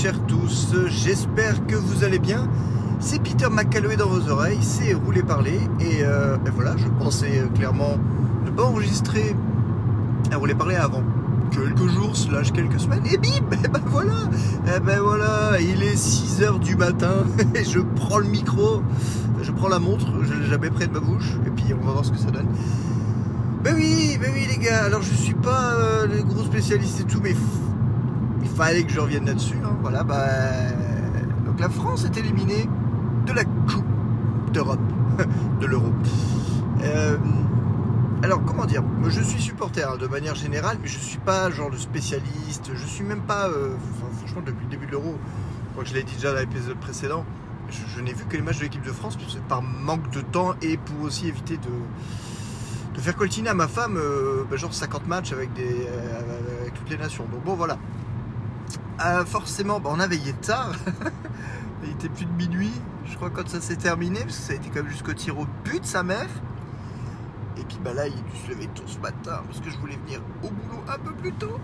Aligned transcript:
chers 0.00 0.26
tous, 0.26 0.74
j'espère 0.86 1.66
que 1.66 1.74
vous 1.74 2.04
allez 2.04 2.18
bien. 2.18 2.48
C'est 3.00 3.22
Peter 3.22 3.48
McCalloway 3.50 3.96
dans 3.96 4.08
vos 4.08 4.30
oreilles, 4.30 4.62
c'est 4.62 4.94
Rouler 4.94 5.22
Parler. 5.22 5.60
Et, 5.78 6.02
euh, 6.04 6.38
et 6.46 6.48
voilà, 6.48 6.74
je 6.78 6.86
pensais 6.98 7.42
clairement 7.54 7.98
ne 8.46 8.50
pas 8.50 8.62
enregistrer 8.62 9.36
à 10.32 10.38
Rouler 10.38 10.54
Parler 10.54 10.76
avant 10.76 11.02
quelques 11.50 11.86
jours, 11.86 12.16
slash 12.16 12.50
quelques 12.50 12.80
semaines. 12.80 13.02
Et 13.12 13.18
bim, 13.18 13.28
et 13.52 13.68
ben 13.68 13.82
voilà, 13.88 14.14
et 14.74 14.80
ben 14.80 15.00
voilà, 15.00 15.60
il 15.60 15.82
est 15.82 15.96
6h 15.96 16.60
du 16.60 16.76
matin, 16.76 17.26
et 17.54 17.64
je 17.64 17.80
prends 17.80 18.18
le 18.18 18.28
micro, 18.28 18.82
je 19.42 19.52
prends 19.52 19.68
la 19.68 19.80
montre, 19.80 20.06
je 20.22 20.32
l'ai 20.32 20.46
jamais 20.46 20.70
près 20.70 20.86
de 20.86 20.94
ma 20.94 21.00
bouche, 21.00 21.36
et 21.46 21.50
puis 21.50 21.74
on 21.78 21.84
va 21.84 21.92
voir 21.92 22.06
ce 22.06 22.12
que 22.12 22.18
ça 22.18 22.30
donne. 22.30 22.48
Ben 23.62 23.74
oui, 23.76 24.16
ben 24.18 24.30
oui 24.32 24.46
les 24.48 24.64
gars, 24.64 24.84
alors 24.84 25.02
je 25.02 25.12
suis 25.12 25.34
pas 25.34 25.74
euh, 25.74 26.06
le 26.06 26.22
gros 26.22 26.44
spécialiste 26.44 27.00
et 27.00 27.04
tout, 27.04 27.20
mais 27.22 27.34
fallait 28.60 28.84
que 28.84 28.92
je 28.92 29.00
revienne 29.00 29.24
là-dessus. 29.24 29.56
hein. 29.64 29.74
Voilà, 29.80 30.04
bah, 30.04 30.26
donc 31.46 31.58
la 31.58 31.70
France 31.70 32.04
est 32.04 32.14
éliminée 32.18 32.68
de 33.24 33.32
la 33.32 33.44
Coupe 33.44 33.86
d'Europe, 34.52 34.78
de 35.60 35.66
l'Euro. 35.66 35.90
Euh, 36.82 37.16
alors 38.22 38.44
comment 38.44 38.66
dire, 38.66 38.82
je 39.08 39.22
suis 39.22 39.40
supporter 39.40 39.90
hein, 39.90 39.96
de 39.96 40.06
manière 40.06 40.34
générale, 40.34 40.76
mais 40.82 40.88
je 40.88 40.98
suis 40.98 41.18
pas 41.18 41.50
genre 41.50 41.70
de 41.70 41.78
spécialiste. 41.78 42.72
Je 42.74 42.84
suis 42.84 43.02
même 43.02 43.22
pas, 43.22 43.48
euh, 43.48 43.76
franchement, 44.18 44.42
depuis 44.44 44.64
le 44.64 44.70
début 44.70 44.84
de 44.84 44.90
l'Euro, 44.90 45.16
je 45.78 45.82
que 45.82 45.88
je 45.88 45.94
l'ai 45.94 46.02
dit 46.02 46.14
déjà 46.16 46.34
dans 46.34 46.40
l'épisode 46.40 46.76
précédent, 46.76 47.24
je, 47.70 48.02
n'ai 48.02 48.12
vu 48.12 48.24
que 48.26 48.36
les 48.36 48.42
matchs 48.42 48.58
de 48.58 48.64
l'équipe 48.64 48.84
de 48.84 48.92
France 48.92 49.16
par 49.48 49.62
manque 49.62 50.10
de 50.10 50.20
temps 50.20 50.54
et 50.60 50.76
pour 50.76 51.06
aussi 51.06 51.28
éviter 51.28 51.56
de 51.56 51.70
de 52.94 53.00
faire 53.00 53.14
coltiner 53.16 53.48
à 53.48 53.54
ma 53.54 53.68
femme 53.68 53.96
euh, 53.96 54.44
bah, 54.50 54.56
genre 54.56 54.74
50 54.74 55.06
matchs 55.06 55.32
avec, 55.32 55.52
des, 55.54 55.86
avec 56.60 56.74
toutes 56.74 56.90
les 56.90 56.98
nations. 56.98 57.24
Donc 57.32 57.42
bon 57.44 57.54
voilà. 57.54 57.78
Forcément, 59.26 59.80
bah, 59.80 59.90
on 59.92 60.00
a 60.00 60.06
veillé 60.06 60.32
tard. 60.34 60.72
Il 61.82 61.90
était 61.90 62.08
plus 62.10 62.26
de 62.26 62.32
minuit, 62.32 62.72
je 63.06 63.16
crois, 63.16 63.30
quand 63.30 63.48
ça 63.48 63.60
s'est 63.60 63.76
terminé, 63.76 64.20
parce 64.20 64.36
que 64.36 64.42
ça 64.42 64.52
a 64.52 64.56
été 64.56 64.68
quand 64.68 64.82
même 64.82 64.90
jusqu'au 64.90 65.14
tir 65.14 65.38
au 65.38 65.46
but, 65.64 65.84
sa 65.86 66.02
mère. 66.02 66.28
Et 67.56 67.62
puis 67.64 67.78
bah 67.82 67.92
là, 67.94 68.06
il 68.06 68.12
a 68.12 68.16
dû 68.16 68.36
se 68.44 68.50
lever 68.50 68.66
tôt 68.74 68.82
ce 68.86 68.98
matin, 68.98 69.42
parce 69.46 69.60
que 69.60 69.70
je 69.70 69.78
voulais 69.78 69.96
venir 70.04 70.20
au 70.42 70.48
boulot 70.50 70.82
un 70.88 70.98
peu 70.98 71.12
plus 71.14 71.32
tôt. 71.32 71.58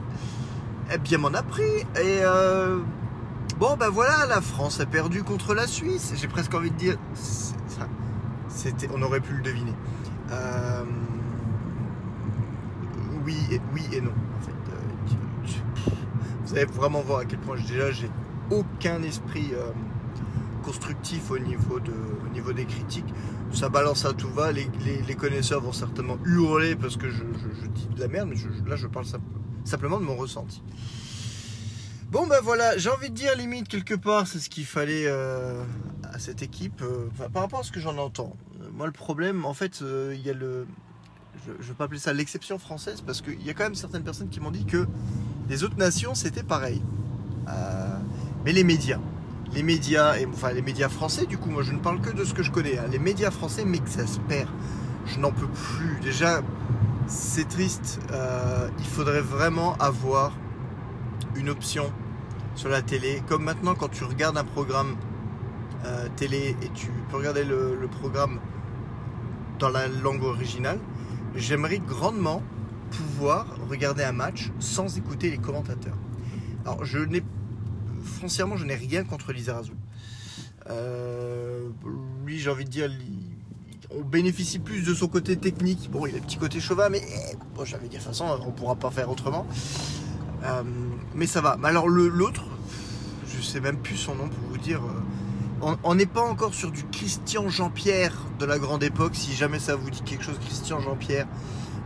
Eh 0.93 0.99
bien, 0.99 1.19
m'en 1.19 1.29
a 1.29 1.43
pris. 1.43 1.63
Et 1.97 2.21
euh, 2.23 2.79
bon, 3.59 3.77
bah 3.79 3.91
voilà, 3.91 4.25
la 4.27 4.41
France 4.41 4.81
a 4.81 4.87
perdu 4.87 5.23
contre 5.23 5.55
la 5.55 5.67
Suisse. 5.67 6.13
J'ai 6.17 6.29
presque 6.29 6.55
envie 6.55 6.71
de 6.71 6.77
dire, 6.77 6.97
c'était, 8.49 8.89
on 8.95 9.03
aurait 9.03 9.21
pu 9.21 9.35
le 9.35 9.43
deviner. 9.43 9.75
Euh, 10.31 10.85
oui, 13.27 13.37
et, 13.51 13.61
oui 13.75 13.83
et 13.93 14.01
non. 14.01 14.13
En 14.39 14.43
fait, 14.45 14.53
Euh, 14.73 14.79
tu- 15.45 15.53
tu- 15.53 15.91
vous 16.47 16.57
allez 16.57 16.65
vraiment 16.65 17.01
voir 17.01 17.21
à 17.21 17.25
quel 17.25 17.41
point 17.41 17.57
déjà 17.57 17.91
j'ai 17.91 18.09
aucun 18.51 19.03
esprit 19.03 19.49
euh, 19.53 19.73
constructif 20.65 21.31
au 21.31 21.39
niveau, 21.39 21.81
de, 21.81 21.93
au 21.93 22.33
niveau 22.33 22.53
des 22.53 22.65
critiques. 22.65 23.13
Ça 23.53 23.69
balance 23.69 24.05
à 24.05 24.13
tout 24.13 24.29
va. 24.29 24.53
Les, 24.53 25.15
connaisseurs 25.17 25.61
vont 25.61 25.73
certainement 25.73 26.19
hurler 26.25 26.77
parce 26.77 26.97
que 26.97 27.11
je, 27.11 27.23
dis 27.75 27.89
de 27.89 28.01
la 28.01 28.09
merde, 28.09 28.29
mais 28.29 28.37
là 28.69 28.77
je 28.77 28.87
parle 28.87 29.07
simple- 29.07 29.25
simplement 29.65 29.99
de 29.99 30.05
mon 30.05 30.17
ressenti. 30.17 30.63
Bon 32.11 32.27
ben 32.29 32.39
voilà, 32.43 32.79
j'ai 32.79 32.91
envie 32.91 33.11
de 33.11 33.15
dire 33.15 33.35
limite 33.37 33.67
quelque 33.67 33.95
part, 33.95 34.29
c'est 34.29 34.39
ce 34.39 34.49
qu'il 34.49 34.65
fallait 34.65 35.07
euh, 35.07 35.65
à 36.05 36.21
cette 36.21 36.43
équipe. 36.43 36.81
euh, 36.83 37.09
par 37.33 37.43
rapport 37.43 37.61
à 37.61 37.63
ce 37.65 37.73
que 37.73 37.81
j'en 37.81 37.99
entends. 37.99 38.37
Moi 38.73 38.87
le 38.87 38.93
problème, 38.93 39.45
en 39.45 39.55
fait, 39.55 39.83
il 39.83 40.21
y 40.21 40.31
a 40.31 40.33
le, 40.35 40.67
je 41.47 41.53
ne 41.53 41.63
veux 41.63 41.75
pas 41.75 41.85
appeler 41.85 41.99
ça 41.99 42.13
l'exception 42.13 42.59
française 42.59 43.01
parce 43.01 43.23
qu'il 43.23 43.43
y 43.43 43.51
a 43.51 43.55
quand 43.55 43.65
même 43.65 43.75
certaines 43.75 44.05
personnes 44.05 44.29
qui 44.29 44.41
m'ont 44.41 44.51
dit 44.51 44.65
que 44.67 44.87
les 45.49 45.65
autres 45.65 45.77
nations 45.79 46.15
c'était 46.15 46.43
pareil. 46.43 46.83
Euh, 47.49 47.97
mais 48.45 48.53
les 48.53 48.65
médias, 48.65 48.99
les 49.55 49.63
médias, 49.63 50.17
et, 50.19 50.27
enfin 50.27 50.53
les 50.53 50.63
médias 50.63 50.89
français, 50.89 51.27
du 51.27 51.39
coup, 51.39 51.51
moi 51.51 51.63
je 51.63 51.73
ne 51.73 51.79
parle 51.79 52.01
que 52.01 52.11
de 52.11 52.25
ce 52.25 52.35
que 52.35 52.43
je 52.43 52.51
connais. 52.51 52.79
hein. 52.79 52.85
Les 52.91 52.99
médias 52.99 53.31
français 53.31 53.65
m'exaspèrent. 53.65 54.53
Je 55.07 55.21
n'en 55.21 55.31
peux 55.31 55.47
plus. 55.47 56.01
Déjà, 56.03 56.43
c'est 57.07 57.49
triste. 57.49 58.01
Euh, 58.11 58.69
il 58.79 58.85
faudrait 58.85 59.21
vraiment 59.21 59.77
avoir 59.79 60.33
une 61.37 61.49
option 61.49 61.93
sur 62.57 62.69
la 62.69 62.83
télé. 62.83 63.23
Comme 63.29 63.45
maintenant, 63.45 63.75
quand 63.75 63.89
tu 63.89 64.03
regardes 64.03 64.37
un 64.37 64.45
programme 64.45 64.97
euh, 65.85 66.09
télé 66.17 66.57
et 66.63 66.69
tu 66.75 66.91
peux 67.11 67.19
regarder 67.19 67.45
le, 67.45 67.79
le 67.81 67.87
programme 67.87 68.41
dans 69.61 69.69
la 69.69 69.87
langue 69.87 70.25
originale, 70.25 70.81
j'aimerais 71.37 71.79
grandement 71.79 72.43
pouvoir 72.97 73.47
regarder 73.69 74.05
un 74.05 74.13
match 74.13 74.51
sans 74.59 74.97
écouter 74.97 75.31
les 75.31 75.39
commentateurs. 75.39 75.97
Alors, 76.65 76.85
je 76.85 76.99
n'ai 76.99 77.23
foncièrement, 78.03 78.57
je 78.57 78.65
n'ai 78.65 78.75
rien 78.75 79.05
contre 79.05 79.33
Lizarazu. 79.33 79.73
Euh, 80.71 81.69
lui, 82.25 82.39
j'ai 82.39 82.51
envie 82.51 82.65
de 82.65 82.71
dire, 82.71 82.91
on 83.91 84.03
bénéficie 84.03 84.59
plus 84.59 84.83
de 84.83 84.95
son 84.95 85.09
côté 85.09 85.37
technique. 85.37 85.91
Bon, 85.91 86.07
il 86.07 86.15
a 86.15 86.19
un 86.19 86.21
petit 86.21 86.39
côté 86.39 86.61
chauvin, 86.61 86.89
mais 86.89 87.03
eh, 87.07 87.37
bon, 87.55 87.65
j'avais 87.65 87.89
dit 87.89 87.97
de 87.97 88.03
toute 88.03 88.09
façon, 88.09 88.27
on 88.47 88.51
pourra 88.51 88.77
pas 88.77 88.91
faire 88.91 89.11
autrement. 89.11 89.47
Euh, 90.45 90.63
mais 91.15 91.27
ça 91.27 91.41
va. 91.41 91.57
Mais 91.57 91.69
alors 91.69 91.89
l'autre, 91.89 92.45
je 93.29 93.41
sais 93.43 93.61
même 93.61 93.79
plus 93.79 93.97
son 93.97 94.15
nom 94.15 94.29
pour 94.29 94.49
vous 94.51 94.59
dire. 94.59 94.81
euh, 94.83 95.75
on 95.85 95.95
n'est 95.95 96.07
pas 96.07 96.23
encore 96.23 96.53
sur 96.55 96.71
du 96.71 96.85
Christian 96.85 97.49
Jean-Pierre 97.49 98.13
de 98.39 98.45
la 98.45 98.59
grande 98.59 98.83
époque, 98.83 99.15
si 99.15 99.33
jamais 99.35 99.59
ça 99.59 99.75
vous 99.75 99.91
dit 99.91 100.03
quelque 100.03 100.23
chose, 100.23 100.39
Christian 100.39 100.81
Jean-Pierre, 100.81 101.27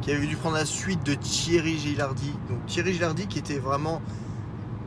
qui 0.00 0.10
avait 0.12 0.26
dû 0.26 0.36
prendre 0.36 0.56
la 0.56 0.64
suite 0.66 1.04
de 1.04 1.14
Thierry 1.14 1.78
Gilardi. 1.78 2.32
Donc 2.48 2.64
Thierry 2.66 2.94
Gilardi 2.94 3.26
qui 3.26 3.38
était 3.38 3.58
vraiment 3.58 4.00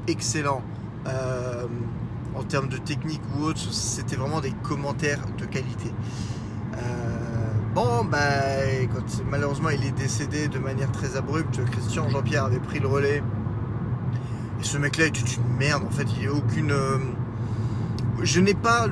excellent 0.08 0.62
euh, 1.08 1.66
en 2.36 2.44
termes 2.44 2.68
de 2.70 2.78
technique 2.78 3.22
ou 3.38 3.44
autre, 3.44 3.60
c'était 3.72 4.16
vraiment 4.16 4.42
des 4.42 4.54
commentaires 4.64 5.20
de 5.38 5.46
qualité. 5.46 5.92
Euh, 6.76 6.80
bon, 7.76 8.04
bah, 8.06 8.18
malheureusement 9.30 9.70
il 9.70 9.86
est 9.86 9.92
décédé 9.92 10.48
de 10.48 10.58
manière 10.60 10.92
très 10.92 11.16
abrupte, 11.16 11.64
Christian 11.72 12.10
Jean-Pierre 12.10 12.46
avait 12.46 12.60
pris 12.60 12.80
le 12.80 12.88
relais. 12.88 13.22
Et 14.60 14.64
ce 14.64 14.78
mec-là 14.78 15.06
était 15.08 15.20
une 15.20 15.58
merde. 15.58 15.84
En 15.86 15.92
fait, 15.92 16.08
il 16.16 16.22
n'y 16.22 16.28
a 16.28 16.34
aucune. 16.34 16.72
euh, 16.72 16.98
Je 18.22 18.40
n'ai 18.40 18.54
pas 18.54 18.88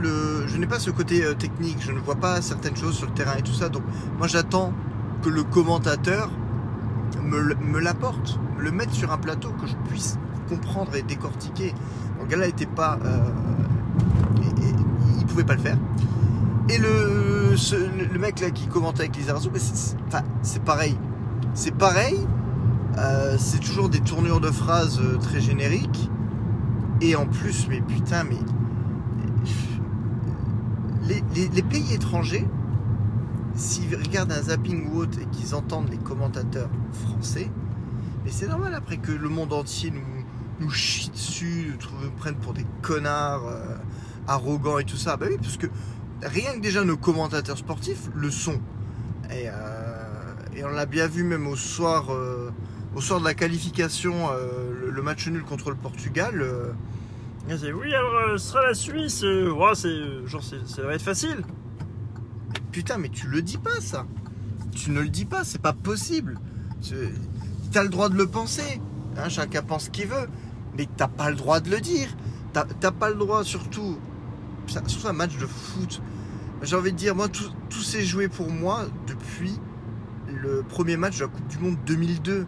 je 0.46 0.58
n'ai 0.58 0.68
pas 0.68 0.80
ce 0.80 0.92
côté 0.92 1.24
technique. 1.38 1.78
Je 1.82 1.92
ne 1.94 2.00
vois 2.00 2.16
pas 2.16 2.42
certaines 2.42 2.76
choses 2.76 2.96
sur 2.98 3.08
le 3.08 3.14
terrain 3.14 3.36
et 3.38 3.42
tout 3.42 3.54
ça. 3.54 3.70
Donc, 3.70 3.84
moi, 4.18 4.28
j'attends 4.28 4.74
que 5.22 5.30
le 5.30 5.44
commentateur 5.44 6.30
me, 7.24 7.80
l'apporte, 7.80 8.40
me 8.58 8.64
le 8.64 8.72
mette 8.72 8.92
sur 8.92 9.12
un 9.12 9.18
plateau, 9.18 9.50
que 9.62 9.68
je 9.68 9.76
puisse 9.90 10.18
comprendre 10.50 10.96
et 10.96 11.02
décortiquer. 11.02 11.74
Le 12.20 12.26
gars-là 12.28 12.48
n'était 12.48 12.66
pas, 12.66 12.98
euh, 13.06 13.20
il 15.20 15.26
pouvait 15.26 15.44
pas 15.44 15.56
le 15.56 15.62
faire. 15.62 15.78
Et 16.70 16.78
le, 16.78 17.56
mec 18.20 18.40
là 18.40 18.52
qui 18.52 18.68
commente 18.68 19.00
avec 19.00 19.16
Lisa 19.18 19.34
Razou, 19.34 19.50
c'est, 20.44 20.64
pareil. 20.64 20.98
C'est 21.54 21.74
pareil. 21.74 22.20
Euh, 22.98 23.36
c'est 23.38 23.60
toujours 23.60 23.90
des 23.90 24.00
tournures 24.02 24.40
de 24.42 24.52
phrases 24.52 25.00
euh, 25.02 25.18
très 25.18 25.40
génériques. 25.40 26.10
Et 27.02 27.16
en 27.16 27.26
plus, 27.26 27.68
mais 27.70 27.82
putain, 27.82 28.24
mais. 28.24 28.38
Les, 31.08 31.24
les- 31.36 31.50
les 31.50 31.62
pays 31.64 31.94
étrangers, 31.94 32.48
s'ils 33.62 33.96
regardent 33.96 34.32
un 34.32 34.42
zapping 34.42 34.90
ou 34.90 34.98
autre 34.98 35.20
et 35.22 35.26
qu'ils 35.28 35.54
entendent 35.54 35.90
les 35.90 35.98
commentateurs 35.98 36.70
français, 37.06 37.50
mais 38.26 38.32
c'est 38.32 38.48
normal 38.48 38.74
après 38.74 38.98
que 38.98 39.12
le 39.12 39.30
monde 39.30 39.54
entier 39.54 39.94
nous, 40.60 40.70
chie 40.72 41.10
dessus, 41.10 41.74
nous, 42.04 42.12
prenne 42.12 42.36
pour 42.36 42.54
des 42.54 42.66
connards 42.82 43.48
euh, 43.48 43.76
arrogants 44.28 44.80
et 44.80 44.84
tout 44.84 44.98
ça. 44.98 45.18
Bah 45.18 45.28
oui, 45.30 45.38
parce 45.42 45.58
que 45.58 45.68
rien 46.24 46.54
que 46.54 46.60
déjà 46.60 46.84
nos 46.84 46.98
commentateurs 46.98 47.58
sportifs 47.58 48.10
le 48.16 48.30
sont. 48.32 48.60
Et, 49.32 49.48
euh, 49.48 50.64
on 50.64 50.70
l'a 50.70 50.86
bien 50.86 51.08
vu 51.08 51.24
même 51.24 51.48
au 51.48 51.56
soir, 51.56 52.14
euh, 52.14 52.52
au 52.96 53.02
soir 53.02 53.20
de 53.20 53.26
la 53.26 53.34
qualification, 53.34 54.30
le, 54.92 55.02
match 55.02 55.28
nul 55.28 55.44
contre 55.44 55.72
le 55.72 55.76
Portugal. 55.76 56.46
oui, 57.48 57.94
alors 57.94 58.40
ce 58.40 58.50
sera 58.50 58.68
la 58.68 58.74
Suisse. 58.76 59.24
ouais, 59.24 59.76
c'est, 59.76 60.28
genre, 60.28 60.44
ça 60.44 60.82
va 60.84 60.94
être 60.94 61.02
facile. 61.02 61.44
Putain, 62.72 62.98
mais 62.98 63.10
tu 63.10 63.28
le 63.28 63.42
dis 63.42 63.58
pas 63.58 63.80
ça. 63.82 64.06
Tu 64.74 64.92
ne 64.92 65.02
le 65.02 65.10
dis 65.10 65.26
pas, 65.26 65.44
c'est 65.44 65.62
pas 65.62 65.74
possible. 65.74 66.40
Tu 66.82 66.96
as 67.76 67.84
le 67.84 67.90
droit 67.90 68.10
de 68.10 68.16
le 68.16 68.28
penser. 68.28 68.82
hein, 69.18 69.30
chacun 69.30 69.62
pense 69.62 69.86
ce 69.86 69.90
qu'il 69.90 70.08
veut. 70.08 70.30
Mais 70.78 70.88
t'as 70.98 71.08
pas 71.08 71.30
le 71.30 71.36
droit 71.36 71.60
de 71.60 71.70
le 71.70 71.80
dire. 71.82 72.16
T'as 72.54 72.92
pas 72.92 73.10
le 73.10 73.16
droit, 73.16 73.44
surtout, 73.44 73.98
surtout 74.68 75.08
un 75.08 75.14
match 75.14 75.38
de 75.38 75.46
foot. 75.46 76.02
J'ai 76.62 76.76
envie 76.76 76.92
de 76.92 76.98
dire, 76.98 77.16
moi, 77.16 77.28
tout, 77.28 77.50
tout 77.70 77.82
s'est 77.82 78.04
joué 78.06 78.28
pour 78.28 78.50
moi 78.50 78.86
depuis 79.08 79.60
le 80.28 80.64
premier 80.64 80.98
match 80.98 81.18
de 81.18 81.24
la 81.24 81.30
Coupe 81.30 81.48
du 81.48 81.58
Monde 81.60 81.78
2002. 81.86 82.42
Vous 82.42 82.48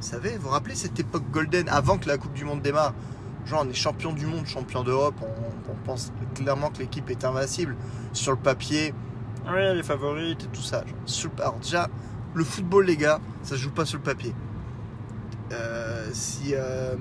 savez, 0.00 0.36
vous 0.36 0.42
vous 0.42 0.48
rappelez 0.50 0.74
cette 0.74 0.98
époque 0.98 1.24
golden 1.32 1.68
avant 1.68 1.98
que 1.98 2.08
la 2.08 2.18
Coupe 2.18 2.32
du 2.32 2.44
Monde 2.44 2.62
démarre? 2.62 2.94
Genre, 3.46 3.62
on 3.64 3.70
est 3.70 3.74
champion 3.74 4.12
du 4.12 4.26
monde, 4.26 4.44
champion 4.46 4.82
d'Europe, 4.82 5.14
on, 5.22 5.74
pense 5.86 6.12
clairement 6.34 6.70
que 6.70 6.78
l'équipe 6.78 7.08
est 7.10 7.24
invincible. 7.24 7.76
Sur 8.12 8.32
le 8.32 8.38
papier, 8.38 8.92
les 9.54 9.82
favorites. 9.84 10.44
et 10.44 10.48
tout 10.48 10.62
ça. 10.62 10.84
alors 11.38 11.58
déjà, 11.60 11.88
le 12.34 12.42
football, 12.42 12.86
les 12.86 12.96
gars, 12.96 13.20
ça 13.42 13.50
se 13.50 13.60
joue 13.60 13.70
pas 13.70 13.84
sur 13.84 13.98
le 13.98 14.02
papier. 14.02 14.34
Euh, 15.52 16.08
si, 16.12 16.54
euh, 16.54 16.96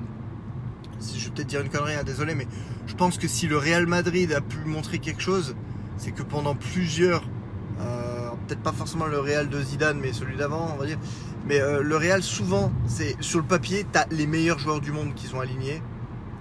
je 1.00 1.25
vais 1.25 1.31
peut-être 1.31 1.47
dire 1.47 1.62
une 1.62 1.69
connerie, 1.69 1.95
hein, 1.95 2.03
désolé, 2.03 2.36
mais 2.36 2.48
je 2.86 2.94
pense 2.94 3.18
que 3.18 3.27
si 3.27 3.48
le 3.48 3.57
Real 3.57 3.88
Madrid 3.88 4.31
a 4.31 4.41
pu 4.41 4.59
montrer 4.65 5.00
quelque 5.00 5.24
chose, 5.24 5.56
c'est 5.98 6.12
que 6.12 6.21
pendant 6.21 6.53
plusieurs, 6.53 7.24
euh, 7.80 8.30
peut-être 8.48 8.62
pas 8.62 8.71
forcément 8.71 9.07
le 9.07 9.19
Real 9.19 9.50
de 9.50 9.59
Zidane, 9.63 10.00
mais 10.00 10.13
celui 10.13 10.38
d'avant, 10.38 10.69
on 10.75 10.77
va 10.77 10.86
dire, 10.86 11.00
mais 11.48 11.59
le 11.59 11.98
Real, 11.98 12.21
souvent, 12.21 12.71
c'est 12.86 13.15
sur 13.19 13.39
le 13.39 13.45
papier, 13.45 13.86
tu 13.91 13.98
as 13.98 14.06
les 14.12 14.27
meilleurs 14.27 14.59
joueurs 14.59 14.80
du 14.80 14.91
monde 14.91 15.15
qui 15.15 15.25
sont 15.25 15.39
alignés, 15.39 15.81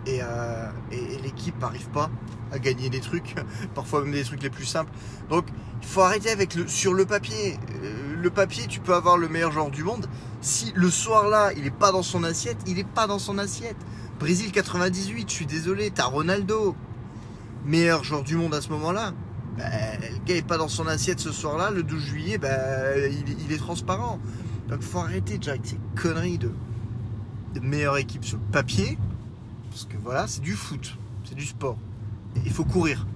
et, 0.07 0.21
euh, 0.23 0.71
et, 0.93 1.19
l'équipe 1.23 1.59
n'arrive 1.61 1.89
pas 1.89 2.11
à 2.53 2.59
gagner 2.59 2.91
des 2.91 3.01
trucs, 3.01 3.35
parfois 3.75 4.03
même 4.03 4.13
des 4.13 4.25
trucs 4.25 4.43
les 4.43 4.51
plus 4.51 4.65
simples. 4.65 4.93
Donc, 5.29 5.47
il 5.81 5.87
faut 5.87 6.03
arrêter 6.03 6.31
avec 6.31 6.55
le 6.55 6.67
sur 6.67 6.95
le 6.95 7.05
papier. 7.05 7.59
Euh, 7.83 8.17
le 8.21 8.31
papier, 8.31 8.67
tu 8.67 8.81
peux 8.81 8.95
avoir 8.95 9.19
le 9.19 9.29
meilleur 9.29 9.53
joueur 9.53 9.71
du 9.71 9.85
monde. 9.85 10.07
Si 10.41 10.73
le 10.75 10.91
soir 10.91 11.29
là, 11.29 11.53
il 11.57 11.65
n'est 11.65 11.71
pas 11.71 11.93
dans 11.93 12.03
son 12.03 12.25
assiette, 12.25 12.59
il 12.67 12.77
n'est 12.77 12.85
pas 12.85 13.07
dans 13.07 13.19
son 13.19 13.39
assiette. 13.39 13.77
Brésil 14.19 14.53
98, 14.53 15.29
je 15.29 15.35
suis 15.35 15.47
désolé, 15.47 15.91
t'as 15.91 16.05
Ronaldo, 16.05 16.77
meilleur 17.65 18.05
joueur 18.05 18.23
du 18.23 18.37
monde 18.37 18.55
à 18.55 18.61
ce 18.61 18.69
moment-là. 18.71 19.13
Ben, 19.59 20.01
le 20.01 20.19
gars 20.25 20.35
n'est 20.35 20.43
pas 20.43 20.59
dans 20.59 20.69
son 20.69 20.87
assiette 20.87 21.21
ce 21.21 21.33
soir-là, 21.33 21.71
le 21.71 21.83
12 21.83 22.01
juillet, 22.01 22.39
ben, 22.39 23.11
il, 23.11 23.37
il 23.45 23.53
est 23.53 23.59
transparent. 23.59 24.19
Donc 24.69 24.81
faut 24.81 24.99
arrêter 24.99 25.39
avec 25.49 25.61
ces 25.65 25.79
conneries 25.95 26.39
de 26.39 26.51
meilleure 27.61 27.99
équipe 27.99 28.25
sur 28.25 28.39
le 28.39 28.45
papier. 28.53 28.99
Parce 29.75 29.87
que 29.87 29.97
voilà, 29.97 30.29
c'est 30.29 30.41
du 30.41 30.53
foot, 30.53 30.97
c'est 31.25 31.35
du 31.35 31.45
sport. 31.45 31.77
Il 32.45 32.53
faut 32.53 32.65
courir. 32.65 33.09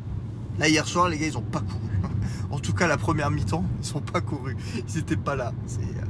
Là, 0.59 0.69
hier 0.69 0.89
soir, 0.89 1.09
les 1.09 1.17
gars, 1.17 1.29
ils 1.29 1.35
n'ont 1.35 1.41
pas 1.41 1.61
couru. 1.61 1.79
En 2.51 2.59
tout 2.59 2.73
cas, 2.73 2.89
la 2.89 2.97
première 2.97 3.31
mi-temps, 3.31 3.65
ils 3.81 3.87
sont 3.87 4.01
pas 4.01 4.21
courus. 4.21 4.57
Ils 4.89 4.97
n'étaient 4.97 5.17
pas 5.17 5.37
là. 5.37 5.53
Euh, 5.79 6.03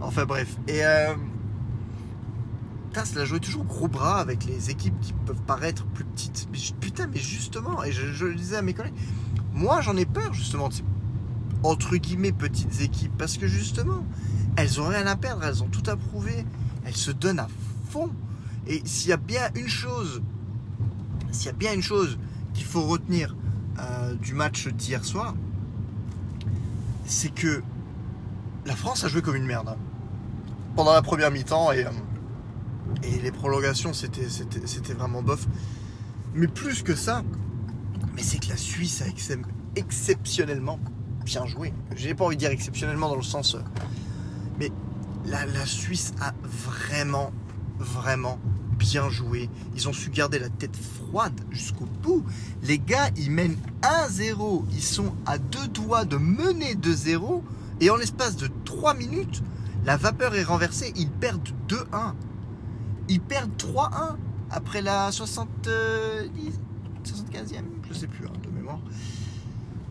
Enfin 0.00 0.24
bref. 0.24 0.56
Et 0.66 0.82
euh... 0.82 1.14
putain, 2.86 3.04
cela 3.04 3.26
jouait 3.26 3.38
toujours 3.38 3.64
gros 3.64 3.86
bras 3.86 4.18
avec 4.18 4.46
les 4.46 4.70
équipes 4.70 4.98
qui 5.02 5.12
peuvent 5.12 5.42
paraître 5.46 5.84
plus 5.84 6.04
petites. 6.04 6.48
Mais 6.50 6.58
putain, 6.80 7.06
mais 7.06 7.18
justement, 7.18 7.84
et 7.84 7.92
je, 7.92 8.14
je 8.14 8.24
le 8.24 8.34
disais 8.34 8.56
à 8.56 8.62
mes 8.62 8.72
collègues, 8.72 8.94
moi 9.52 9.82
j'en 9.82 9.96
ai 9.98 10.06
peur 10.06 10.32
justement 10.32 10.70
de 10.70 10.74
ces 10.74 10.84
entre 11.62 11.96
guillemets 11.96 12.32
petites 12.32 12.80
équipes 12.80 13.12
parce 13.18 13.36
que 13.36 13.46
justement, 13.46 14.06
elles 14.56 14.80
ont 14.80 14.88
rien 14.88 15.06
à 15.06 15.16
perdre, 15.16 15.44
elles 15.44 15.62
ont 15.62 15.68
tout 15.68 15.90
à 15.90 15.96
prouver, 15.96 16.46
elles 16.86 16.96
se 16.96 17.10
donnent 17.10 17.40
à 17.40 17.48
fond. 17.90 18.10
Et 18.66 18.82
s'il 18.84 19.10
y 19.10 19.12
a 19.12 19.16
bien 19.16 19.48
une 19.54 19.68
chose, 19.68 20.22
s'il 21.30 21.46
y 21.46 21.50
a 21.50 21.52
bien 21.52 21.72
une 21.72 21.82
chose 21.82 22.18
qu'il 22.54 22.64
faut 22.64 22.82
retenir 22.82 23.36
euh, 23.78 24.14
du 24.14 24.34
match 24.34 24.68
d'hier 24.68 25.04
soir, 25.04 25.34
c'est 27.04 27.32
que 27.34 27.62
la 28.64 28.74
France 28.74 29.04
a 29.04 29.08
joué 29.08 29.22
comme 29.22 29.36
une 29.36 29.46
merde. 29.46 29.68
hein. 29.68 29.76
Pendant 30.74 30.92
la 30.92 31.02
première 31.02 31.30
mi-temps 31.30 31.72
et, 31.72 31.84
euh, 31.86 31.90
les 33.22 33.30
prolongations, 33.30 33.92
c'était, 33.92 34.26
vraiment 34.94 35.22
bof. 35.22 35.46
Mais 36.34 36.48
plus 36.48 36.82
que 36.82 36.94
ça, 36.94 37.22
mais 38.14 38.22
c'est 38.22 38.38
que 38.38 38.48
la 38.48 38.56
Suisse 38.56 39.00
a 39.02 39.06
ex- 39.06 39.32
exceptionnellement 39.76 40.78
bien 41.24 41.46
joué. 41.46 41.72
J'ai 41.94 42.14
pas 42.14 42.24
envie 42.24 42.36
de 42.36 42.40
dire 42.40 42.50
exceptionnellement 42.50 43.08
dans 43.08 43.16
le 43.16 43.22
sens. 43.22 43.54
euh, 43.54 43.60
Mais 44.58 44.70
la 45.24 45.66
Suisse 45.66 46.12
a 46.20 46.32
vraiment, 46.42 47.32
vraiment 47.78 48.38
bien 48.78 49.08
joué. 49.10 49.48
Ils 49.74 49.88
ont 49.88 49.92
su 49.92 50.10
garder 50.10 50.38
la 50.38 50.48
tête 50.48 50.76
froide 50.76 51.38
jusqu'au 51.50 51.86
bout. 52.02 52.24
Les 52.62 52.78
gars, 52.78 53.10
ils 53.16 53.30
mènent 53.30 53.58
1-0. 53.82 54.64
Ils 54.72 54.82
sont 54.82 55.14
à 55.26 55.38
deux 55.38 55.68
doigts 55.68 56.04
de 56.04 56.16
mener 56.16 56.74
2-0. 56.74 57.42
Et 57.80 57.90
en 57.90 57.96
l'espace 57.96 58.36
de 58.36 58.48
3 58.64 58.94
minutes, 58.94 59.42
la 59.84 59.96
vapeur 59.96 60.34
est 60.34 60.44
renversée. 60.44 60.92
Ils 60.96 61.10
perdent 61.10 61.48
2-1. 61.68 62.14
Ils 63.08 63.20
perdent 63.20 63.56
3-1 63.56 64.16
après 64.50 64.82
la 64.82 65.12
70, 65.12 65.60
75e, 67.04 67.64
je 67.88 67.94
sais 67.94 68.06
plus, 68.06 68.26
hein, 68.26 68.32
de 68.42 68.50
mémoire. 68.50 68.80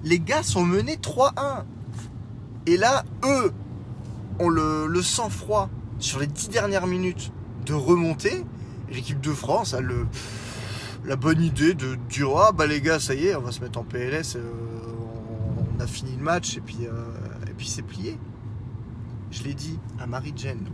Les 0.03 0.19
gars 0.19 0.43
sont 0.43 0.63
menés 0.63 0.97
3-1. 0.97 1.63
Et 2.67 2.77
là, 2.77 3.03
eux 3.23 3.53
ont 4.39 4.49
le, 4.49 4.87
le 4.87 5.01
sang-froid 5.01 5.69
sur 5.99 6.19
les 6.19 6.27
10 6.27 6.49
dernières 6.49 6.87
minutes 6.87 7.31
de 7.65 7.73
remonter. 7.73 8.43
L'équipe 8.89 9.19
de 9.19 9.31
France 9.31 9.73
a 9.73 9.81
le, 9.81 10.05
la 11.05 11.15
bonne 11.15 11.41
idée 11.41 11.73
de 11.73 11.95
dire 12.09 12.29
Ah 12.37 12.51
bah 12.51 12.67
les 12.67 12.81
gars, 12.81 12.99
ça 12.99 13.13
y 13.13 13.27
est, 13.27 13.35
on 13.35 13.41
va 13.41 13.51
se 13.51 13.61
mettre 13.61 13.79
en 13.79 13.83
PLS, 13.83 14.35
euh, 14.35 14.41
on, 15.77 15.79
a 15.81 15.87
fini 15.87 16.15
le 16.17 16.23
match 16.23 16.57
et 16.57 16.61
puis, 16.61 16.79
euh, 16.83 16.91
et 17.47 17.53
puis 17.53 17.67
c'est 17.67 17.81
plié. 17.81 18.17
Je 19.31 19.43
l'ai 19.43 19.53
dit 19.53 19.79
à 19.99 20.07
Marie-Jeanne, 20.07 20.65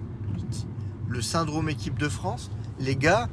le 1.08 1.22
syndrome 1.22 1.70
équipe 1.70 1.98
de 1.98 2.08
France, 2.08 2.52
les 2.80 2.96
gars, 2.96 3.28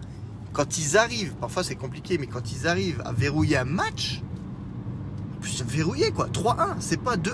quand 0.53 0.79
ils 0.79 0.97
arrivent, 0.97 1.35
parfois 1.35 1.63
c'est 1.63 1.77
compliqué, 1.77 2.19
mais 2.19 2.27
quand 2.27 2.53
ils 2.53 2.67
arrivent 2.67 3.03
à 3.05 3.13
verrouiller 3.13 3.59
un 3.59 3.65
match, 3.65 4.23
plus 5.41 5.63
verrouillé 5.65 6.11
quoi, 6.11 6.29
3-1, 6.29 6.77
c'est 6.81 7.01
pas 7.01 7.17
2-1. 7.17 7.33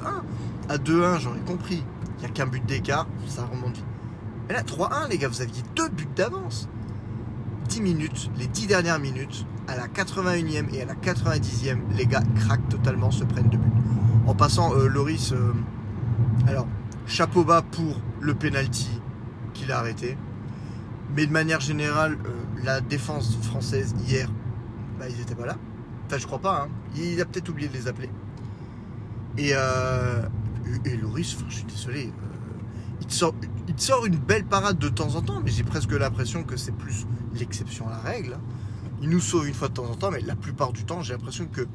À 0.69 0.79
2-1, 0.79 1.21
j'aurais 1.21 1.41
compris, 1.41 1.85
il 2.17 2.21
n'y 2.21 2.27
a 2.27 2.29
qu'un 2.29 2.47
but 2.47 2.65
d'écart, 2.65 3.07
ça 3.29 3.45
remonte. 3.45 3.83
Mais 4.49 4.55
là, 4.55 4.63
3-1, 4.63 5.09
les 5.09 5.19
gars, 5.19 5.29
vous 5.29 5.41
aviez 5.41 5.63
deux 5.75 5.89
buts 5.89 6.09
d'avance. 6.15 6.69
10 7.75 7.81
minutes, 7.81 8.31
les 8.37 8.47
10 8.47 8.69
dernières 8.69 9.01
minutes, 9.01 9.45
à 9.67 9.75
la 9.75 9.89
81e 9.89 10.73
et 10.73 10.83
à 10.83 10.85
la 10.85 10.95
90e, 10.95 11.79
les 11.97 12.07
gars 12.07 12.23
craquent 12.37 12.69
totalement, 12.69 13.11
se 13.11 13.25
prennent 13.25 13.49
deux 13.49 13.59
buts. 13.59 13.83
En 14.29 14.35
passant, 14.37 14.73
euh, 14.77 14.87
Loris, 14.87 15.33
euh, 15.33 15.53
alors, 16.47 16.69
chapeau 17.09 17.43
bas 17.43 17.63
pour 17.63 18.01
le 18.21 18.33
penalty 18.33 19.01
qu'il 19.55 19.73
a 19.73 19.81
arrêté. 19.81 20.17
Mais 21.17 21.27
de 21.27 21.33
manière 21.33 21.59
générale, 21.59 22.17
euh, 22.27 22.63
la 22.63 22.81
défense 22.81 23.37
française 23.43 23.93
hier, 24.07 24.31
bah, 25.01 25.07
ils 25.11 25.19
n'étaient 25.19 25.35
pas 25.35 25.47
là. 25.47 25.57
Enfin, 26.07 26.19
je 26.19 26.27
crois 26.27 26.39
pas. 26.39 26.67
hein. 26.67 26.69
Il 26.95 27.21
a 27.21 27.25
peut-être 27.25 27.49
oublié 27.49 27.69
de 27.69 27.75
les 27.75 27.89
appeler. 27.89 28.11
Et, 29.37 29.53
Loris, 31.03 31.37
je 31.49 31.55
suis 31.57 31.65
désolé, 31.65 32.13
il, 33.01 33.07
te 33.09 33.13
sort, 33.13 33.35
il 33.69 33.81
sort 33.81 34.07
une 34.07 34.17
belle 34.17 34.45
parade 34.45 34.79
de 34.79 34.89
temps 34.89 35.15
en 35.17 35.23
temps, 35.23 35.41
mais 35.45 35.51
j'ai 35.51 35.65
presque 35.65 35.93
l'impression 35.93 36.45
que 36.45 36.57
c'est 36.57 36.73
plus 36.73 37.07
l'exception 37.35 37.89
à 37.89 37.93
la 37.93 37.99
règle. 37.99 38.39
Il 39.03 39.11
nous 39.11 39.21
sauve 39.21 39.47
une 39.49 39.55
fois 39.55 39.69
de 39.69 39.75
temps 39.75 39.91
en 39.91 39.97
temps, 39.97 40.11
mais 40.11 40.21
la 40.21 40.37
plupart 40.37 40.73
du 40.73 40.85
temps, 40.85 41.03
j'ai 41.03 41.13
l'impression 41.13 41.47
que 41.47 41.67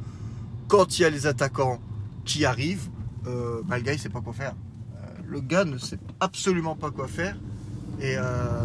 quand 0.68 0.98
il 0.98 1.04
y 1.04 1.06
a 1.06 1.10
les 1.10 1.28
attaquants 1.28 1.80
qui 2.26 2.46
arrivent, 2.46 2.90
bah, 3.70 3.78
le 3.78 3.84
gars, 3.84 3.94
il 3.94 4.00
sait 4.00 4.10
pas 4.10 4.22
quoi 4.22 4.34
faire. 4.34 4.56
Euh, 4.96 5.06
le 5.28 5.42
gars 5.42 5.66
ne 5.66 5.78
sait 5.78 6.00
absolument 6.20 6.76
pas 6.76 6.92
quoi 6.92 7.08
faire. 7.08 7.38
Et, 8.00 8.16
euh, 8.18 8.64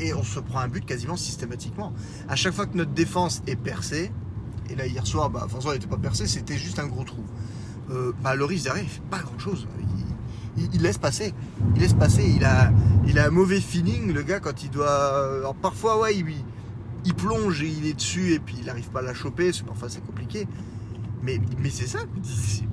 et 0.00 0.12
on 0.14 0.22
se 0.22 0.40
prend 0.40 0.60
un 0.60 0.68
but 0.68 0.84
quasiment 0.84 1.16
systématiquement. 1.16 1.92
À 2.28 2.36
chaque 2.36 2.54
fois 2.54 2.66
que 2.66 2.76
notre 2.76 2.92
défense 2.92 3.42
est 3.46 3.56
percée, 3.56 4.10
et 4.70 4.74
là 4.74 4.86
hier 4.86 5.06
soir, 5.06 5.30
bah, 5.30 5.46
François 5.48 5.74
n'était 5.74 5.86
pas 5.86 5.96
percé, 5.96 6.26
c'était 6.26 6.56
juste 6.56 6.78
un 6.78 6.86
gros 6.86 7.04
trou. 7.04 7.24
Euh, 7.90 8.12
bah, 8.22 8.36
derrière, 8.36 8.78
il 8.78 8.88
fait 8.88 9.02
pas 9.10 9.20
grand 9.20 9.38
chose. 9.38 9.66
Il- 10.56 10.82
laisse 10.82 10.98
passer. 10.98 11.34
Il 11.74 11.80
laisse 11.80 11.94
passer. 11.94 12.24
Il 12.24 12.44
a, 12.44 12.72
il 13.06 13.18
a 13.18 13.26
un 13.26 13.30
mauvais 13.30 13.60
feeling, 13.60 14.12
le 14.12 14.22
gars, 14.22 14.40
quand 14.40 14.62
il 14.62 14.70
doit. 14.70 15.38
Alors 15.38 15.54
parfois, 15.54 16.00
ouais, 16.00 16.16
il, 16.16 17.14
plonge 17.14 17.62
et 17.62 17.68
il 17.68 17.86
est 17.86 17.94
dessus 17.94 18.32
et 18.32 18.38
puis 18.38 18.56
il 18.58 18.66
n'arrive 18.66 18.90
pas 18.90 19.00
à 19.00 19.02
la 19.02 19.14
choper. 19.14 19.50
Parfois, 19.66 19.88
c'est 19.88 20.04
compliqué. 20.04 20.46
Mais, 21.22 21.40
mais 21.58 21.70
c'est 21.70 21.86
ça, 21.86 22.00
c'est 22.22 22.64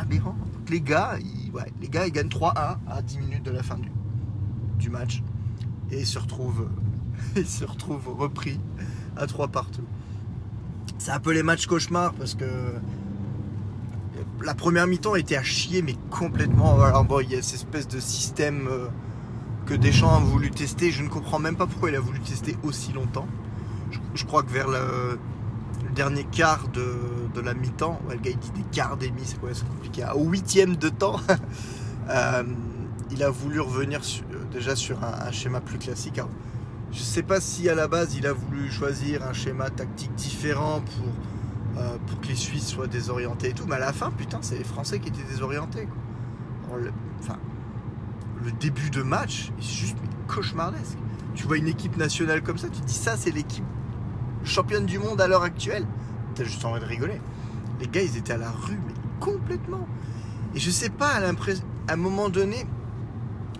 aberrant. 0.00 0.36
Donc, 0.54 0.70
les 0.70 0.80
gars, 0.80 1.18
ils, 1.20 1.52
les 1.80 1.88
gars, 1.88 2.06
ils 2.06 2.12
gagnent 2.12 2.28
3-1 2.28 2.76
à 2.88 3.02
10 3.02 3.18
minutes 3.18 3.42
de 3.42 3.50
la 3.50 3.62
fin 3.62 3.78
du, 4.78 4.90
match. 4.90 5.22
Et 5.90 6.04
se 6.04 6.18
retrouvent, 6.18 6.68
ils 7.36 7.46
se 7.46 7.64
retrouvent 7.64 8.14
repris 8.16 8.60
à 9.16 9.26
3 9.26 9.48
partout. 9.48 9.84
C'est 10.98 11.10
un 11.10 11.20
peu 11.20 11.32
les 11.32 11.42
matchs 11.42 11.66
cauchemars 11.66 12.14
parce 12.14 12.34
que 12.34 12.44
la 14.42 14.54
première 14.54 14.86
mi-temps 14.86 15.14
était 15.14 15.36
à 15.36 15.42
chier, 15.42 15.82
mais 15.82 15.94
complètement. 16.10 16.80
Alors 16.82 17.04
bon, 17.04 17.20
il 17.20 17.30
y 17.30 17.36
a 17.36 17.42
cette 17.42 17.54
espèce 17.54 17.88
de 17.88 18.00
système 18.00 18.68
euh, 18.68 18.86
que 19.66 19.74
Deschamps 19.74 20.14
a 20.14 20.20
voulu 20.20 20.50
tester. 20.50 20.90
Je 20.90 21.02
ne 21.02 21.08
comprends 21.08 21.38
même 21.38 21.56
pas 21.56 21.66
pourquoi 21.66 21.90
il 21.90 21.96
a 21.96 22.00
voulu 22.00 22.20
tester 22.20 22.56
aussi 22.62 22.92
longtemps. 22.92 23.26
Je, 24.14 24.24
crois 24.24 24.42
que 24.42 24.50
vers 24.50 24.68
le, 24.68 25.18
dernier 25.94 26.24
quart 26.24 26.66
de, 26.68 26.96
de 27.34 27.40
la 27.40 27.54
mi-temps, 27.54 28.00
le 28.10 28.16
gars 28.16 28.30
il 28.30 28.38
dit 28.38 28.50
des 28.50 28.64
quarts 28.72 28.96
demi, 28.96 29.22
c'est 29.24 29.38
quoi 29.38 29.50
C'est 29.52 29.68
compliqué. 29.68 30.04
Au 30.14 30.24
huitième 30.24 30.76
de 30.76 30.88
temps, 30.88 31.20
euh, 32.10 32.42
il 33.10 33.22
a 33.22 33.30
voulu 33.30 33.60
revenir 33.60 34.00
euh, 34.00 34.36
déjà 34.52 34.74
sur 34.74 34.98
un, 35.04 35.30
schéma 35.30 35.60
plus 35.60 35.78
classique. 35.78 36.20
Je 36.92 37.00
sais 37.00 37.22
pas 37.22 37.40
si 37.40 37.68
à 37.68 37.74
la 37.74 37.88
base 37.88 38.14
il 38.16 38.26
a 38.26 38.32
voulu 38.32 38.70
choisir 38.70 39.24
un 39.26 39.32
schéma 39.32 39.70
tactique 39.70 40.14
différent 40.14 40.80
pour, 40.80 41.06
euh, 41.76 41.96
pour 42.06 42.20
que 42.20 42.28
les 42.28 42.36
Suisses 42.36 42.68
soient 42.68 42.86
désorientés 42.86 43.50
et 43.50 43.52
tout, 43.52 43.64
mais 43.66 43.76
à 43.76 43.80
la 43.80 43.92
fin, 43.92 44.10
putain, 44.10 44.38
c'est 44.42 44.58
les 44.58 44.64
Français 44.64 44.98
qui 45.00 45.08
étaient 45.08 45.24
désorientés. 45.24 45.88
le, 46.76 46.92
enfin, 47.20 47.38
le 48.44 48.52
début 48.52 48.90
de 48.90 49.02
match 49.02 49.50
est 49.58 49.62
juste 49.62 49.96
cauchemardesque. 50.28 50.98
Tu 51.34 51.46
vois 51.46 51.56
une 51.56 51.68
équipe 51.68 51.96
nationale 51.96 52.42
comme 52.42 52.58
ça, 52.58 52.68
tu 52.68 52.80
te 52.80 52.86
dis 52.86 52.94
ça, 52.94 53.16
c'est 53.16 53.30
l'équipe 53.30 53.64
championne 54.44 54.86
du 54.86 54.98
monde 54.98 55.20
à 55.20 55.26
l'heure 55.26 55.42
actuelle. 55.42 55.86
T'as 56.34 56.44
juste 56.44 56.64
envie 56.64 56.80
de 56.80 56.84
rigoler. 56.84 57.20
Les 57.80 57.88
gars, 57.88 58.02
ils 58.02 58.16
étaient 58.16 58.34
à 58.34 58.38
la 58.38 58.50
rue, 58.50 58.78
mais 58.86 58.94
complètement. 59.18 59.88
Et 60.54 60.60
je 60.60 60.70
sais 60.70 60.90
pas, 60.90 61.14
à, 61.14 61.92
un 61.92 61.96
moment 61.96 62.28
donné, 62.28 62.66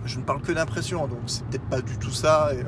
je 0.05 0.17
ne 0.19 0.23
parle 0.23 0.41
que 0.41 0.51
d'impression, 0.51 1.07
donc 1.07 1.19
c'est 1.25 1.45
peut-être 1.45 1.65
pas 1.65 1.81
du 1.81 1.97
tout 1.97 2.11
ça. 2.11 2.49
Euh, 2.49 2.63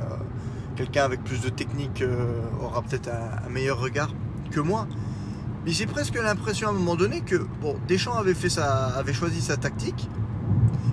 quelqu'un 0.76 1.06
avec 1.06 1.24
plus 1.24 1.42
de 1.42 1.50
technique 1.50 2.02
euh, 2.02 2.42
aura 2.62 2.82
peut-être 2.82 3.10
un 3.10 3.50
meilleur 3.50 3.80
regard 3.80 4.10
que 4.52 4.60
moi. 4.60 4.88
Mais 5.68 5.74
j'ai 5.74 5.86
presque 5.86 6.16
l'impression 6.16 6.70
à 6.70 6.72
un 6.72 6.74
moment 6.74 6.96
donné 6.96 7.20
que 7.20 7.36
bon, 7.62 7.76
Deschamps 7.90 8.14
avait, 8.18 8.34
fait 8.34 8.58
avait 8.58 9.12
choisi 9.12 9.42
sa 9.42 9.58
tactique 9.58 10.10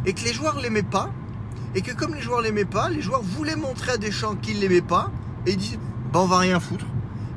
et 0.04 0.12
que 0.14 0.24
les 0.24 0.32
joueurs 0.32 0.60
l'aimaient 0.60 0.82
pas. 0.82 1.10
Et 1.76 1.80
que 1.80 1.92
comme 1.92 2.12
les 2.12 2.20
joueurs 2.20 2.40
l'aimaient 2.40 2.64
pas, 2.64 2.88
les 2.88 3.00
joueurs 3.00 3.22
voulaient 3.22 3.54
montrer 3.54 3.92
à 3.92 3.98
Deschamps 3.98 4.34
qu'ils 4.34 4.58
l'aimaient 4.58 4.80
pas 4.82 5.12
et 5.46 5.52
ils 5.52 5.56
disent 5.56 5.78
bah 6.12 6.18
on 6.20 6.26
va 6.26 6.38
rien 6.38 6.58
foutre. 6.58 6.86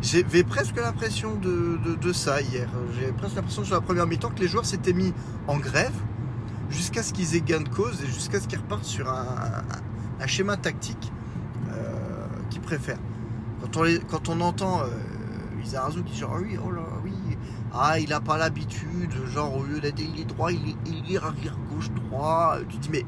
J'avais 0.02 0.44
presque 0.44 0.78
l'impression 0.78 1.36
de, 1.36 1.78
de- 2.02 2.14
ça 2.14 2.42
hier. 2.42 2.68
J'ai 3.00 3.12
presque 3.12 3.36
l'impression 3.36 3.64
sur 3.64 3.76
la 3.76 3.82
première 3.82 4.08
mi-temps 4.08 4.30
que 4.32 4.40
les 4.40 4.48
joueurs 4.48 4.66
s'étaient 4.66 4.94
mis 4.94 5.14
en 5.48 5.58
grève 5.58 5.94
jusqu'à 6.72 7.04
ce 7.04 7.14
qu'ils 7.14 7.36
aient 7.36 7.42
gain 7.42 7.62
de 7.62 7.70
cause 7.70 8.02
et 8.04 8.08
jusqu'à 8.08 8.40
ce 8.40 8.48
qu'ils 8.48 8.58
repartent 8.58 8.84
sur 8.84 9.08
un, 9.12 9.26
un- 10.22 10.28
schéma 10.28 10.58
tactique 10.58 11.12
euh, 11.70 11.94
qu'ils 12.50 12.62
préfèrent. 12.62 12.98
Quand 13.62 13.78
on, 13.78 13.86
quand 14.10 14.30
on 14.30 14.42
entend 14.42 14.82
euh, 14.82 14.88
qui 15.64 16.12
dit 16.12 16.18
genre 16.18 16.38
oui, 16.42 16.58
oh 16.66 16.72
là, 16.72 16.82
oui, 17.04 17.12
ah 17.80 18.00
il 18.00 18.12
a 18.14 18.20
pas 18.20 18.38
l'habitude, 18.38 19.12
genre 19.34 19.56
au 19.56 19.64
lieu 19.64 19.80
d'être 19.80 20.00
il 20.00 20.20
est 20.20 20.26
droit, 20.26 20.52
il 20.52 20.70
est, 20.70 20.76
il 20.86 21.18
arrière 21.18 21.58
gauche 21.72 21.90
droit. 21.92 22.58
Tu 22.70 22.78
dis 22.78 22.90
mais 22.92 23.06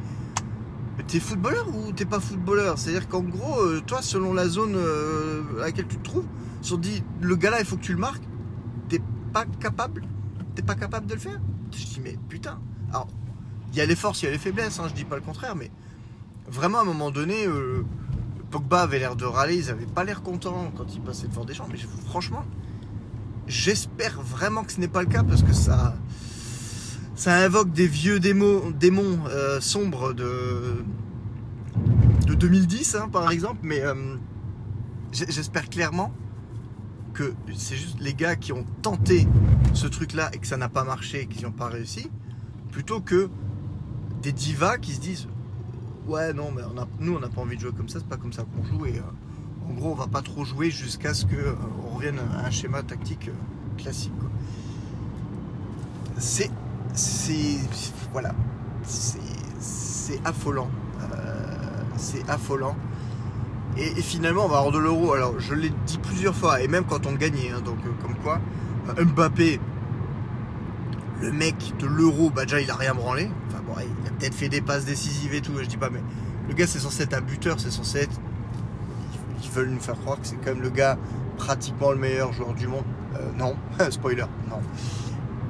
t'es 1.08 1.20
footballeur 1.20 1.68
ou 1.70 1.92
t'es 1.92 2.06
pas 2.06 2.20
footballeur? 2.20 2.78
C'est-à-dire 2.78 3.08
qu'en 3.08 3.22
gros, 3.22 3.62
euh, 3.62 3.82
toi 3.86 4.02
selon 4.02 4.34
la 4.34 4.48
zone 4.48 4.76
euh, 4.76 5.60
à 5.60 5.66
laquelle 5.66 5.88
tu 5.88 5.98
te 5.98 6.04
trouves, 6.04 6.28
si 6.62 6.74
on 6.74 6.78
te 6.78 6.82
dit 6.82 7.04
le 7.22 7.36
gars 7.36 7.52
là 7.52 7.60
il 7.60 7.66
faut 7.66 7.78
que 7.78 7.84
tu 7.84 7.94
le 7.94 8.00
marques, 8.00 8.24
t'es 8.90 9.02
pas 9.34 9.46
capable, 9.60 10.04
t'es 10.56 10.62
pas 10.62 10.76
capable 10.76 11.08
de 11.08 11.14
le 11.14 11.20
faire? 11.20 11.40
Je 11.72 11.86
dis 11.86 12.02
mais 12.04 12.18
putain. 12.28 12.60
Alors 12.90 13.08
il 13.72 13.78
y 13.78 13.82
a 13.82 13.86
les 13.86 13.96
forces, 13.96 14.22
il 14.22 14.26
y 14.26 14.28
a 14.28 14.32
les 14.32 14.38
faiblesses, 14.38 14.80
hein, 14.80 14.86
je 14.88 14.94
dis 14.94 15.06
pas 15.06 15.16
le 15.16 15.22
contraire, 15.22 15.56
mais 15.56 15.72
vraiment 16.48 16.80
à 16.80 16.82
un 16.82 16.86
moment 16.86 17.12
donné, 17.12 17.46
euh, 17.46 17.86
Pogba 18.50 18.82
avait 18.82 19.00
l'air 19.00 19.16
de 19.16 19.26
râler, 19.26 19.58
ils 19.58 19.70
avaient 19.70 19.86
pas 19.86 20.04
l'air 20.04 20.22
contents 20.24 20.72
quand 20.76 20.94
il 20.94 21.02
passait 21.02 21.28
devant 21.28 21.46
des 21.46 21.54
gens, 21.54 21.68
mais 21.72 21.78
franchement, 22.08 22.44
j'espère 23.50 24.22
vraiment 24.22 24.64
que 24.64 24.72
ce 24.72 24.80
n'est 24.80 24.88
pas 24.88 25.02
le 25.02 25.10
cas 25.10 25.24
parce 25.24 25.44
que 25.44 25.54
ça, 25.54 25.96
ça 27.16 27.36
invoque 27.36 27.72
des 27.74 27.88
vieux 27.88 28.20
démons, 28.20 28.70
démons 28.70 29.20
euh, 29.28 29.60
sombres 29.60 30.14
de, 30.14 30.86
de 32.28 32.34
2010 32.36 32.96
hein, 32.96 33.10
par 33.12 33.32
exemple, 33.32 33.60
mais 33.64 33.82
euh, 33.82 34.16
j'espère 35.12 35.68
clairement 35.70 36.14
que 37.14 37.34
c'est 37.56 37.76
juste 37.76 38.00
les 38.00 38.14
gars 38.14 38.36
qui 38.36 38.54
ont 38.54 38.66
tenté 38.84 39.28
ce 39.74 39.88
truc-là 39.88 40.30
et 40.34 40.38
que 40.38 40.48
ça 40.48 40.58
n'a 40.58 40.70
pas 40.70 40.84
marché 40.84 41.22
et 41.22 41.28
qu'ils 41.28 41.44
n'ont 41.44 41.52
pas 41.52 41.68
réussi, 41.68 42.10
plutôt 42.72 43.02
que 43.02 43.30
des 44.22 44.32
divas 44.32 44.78
qui 44.78 44.94
se 44.94 45.02
disent 45.02 45.28
ouais 46.08 46.34
non 46.34 46.52
mais 46.52 46.62
nous 47.00 47.16
on 47.16 47.20
n'a 47.20 47.30
pas 47.30 47.42
envie 47.42 47.56
de 47.56 47.62
jouer 47.62 47.72
comme 47.72 47.90
ça, 47.90 48.00
c'est 48.00 48.08
pas 48.08 48.18
comme 48.18 48.34
ça 48.34 48.44
qu'on 48.44 48.64
joue 48.64 48.86
et 48.86 49.00
euh, 49.00 49.02
en 49.70 49.74
gros 49.74 49.92
on 49.92 49.96
va 49.96 50.08
pas 50.08 50.22
trop 50.22 50.44
jouer 50.44 50.72
jusqu'à 50.72 51.14
ce 51.14 51.26
que 51.26 51.36
euh, 51.36 51.56
revienne 51.94 52.20
à 52.20 52.46
un 52.46 52.52
schéma 52.52 52.82
tactique 52.84 53.30
euh, 53.30 53.82
classique. 53.82 54.14
C'est 56.18 56.50
c'est 56.94 57.60
voilà. 58.12 58.34
C'est 58.84 60.20
affolant. 60.26 60.70
Euh, 61.02 61.84
c'est 61.98 62.28
affolant. 62.30 62.76
Et, 63.78 63.88
et 63.88 64.02
finalement 64.02 64.46
on 64.46 64.48
va 64.48 64.58
avoir 64.58 64.74
de 64.74 64.80
l'euro. 64.80 65.14
Alors 65.14 65.40
je 65.40 65.54
l'ai 65.54 65.72
dit 65.86 65.98
plusieurs 66.00 66.36
fois 66.36 66.62
et 66.62 66.68
même 66.68 66.84
quand 66.86 67.06
on 67.06 67.14
gagnait 67.14 67.52
hein, 67.52 67.62
donc 67.62 67.78
euh, 67.86 67.90
comme 68.02 68.16
quoi 68.16 68.40
euh, 68.98 69.06
Mbappé 69.06 69.60
le 71.22 71.32
mec 71.34 71.74
de 71.78 71.86
l'euro 71.86 72.30
bah 72.30 72.44
déjà 72.44 72.60
il 72.62 72.72
a 72.72 72.76
rien 72.76 72.96
branlé. 72.96 73.30
Enfin 73.48 73.62
bon 73.66 73.74
il 73.80 74.08
a 74.08 74.12
peut-être 74.12 74.34
fait 74.36 74.50
des 74.50 74.62
passes 74.62 74.86
décisives 74.86 75.34
et 75.34 75.42
tout 75.42 75.54
je 75.62 75.66
dis 75.66 75.78
pas 75.78 75.90
mais 75.90 76.02
le 76.48 76.54
gars 76.54 76.68
c'est 76.68 76.80
censé 76.80 77.04
être 77.04 77.14
un 77.14 77.22
buteur 77.22 77.60
c'est 77.60 77.72
censé 77.72 78.00
être 78.00 78.20
ils- 79.44 79.50
veulent 79.50 79.70
nous 79.70 79.80
faire 79.80 80.00
croire 80.00 80.20
que 80.20 80.28
c'est 80.28 80.36
quand 80.38 80.54
même 80.54 80.62
le 80.62 80.70
gars 80.70 80.98
pratiquement 81.38 81.92
le 81.92 81.98
meilleur 81.98 82.34
joueur 82.34 82.54
du 82.54 82.68
monde 82.68 82.84
Euh, 83.16 83.32
non 83.38 83.56
spoiler 83.90 84.26
non 84.50 84.62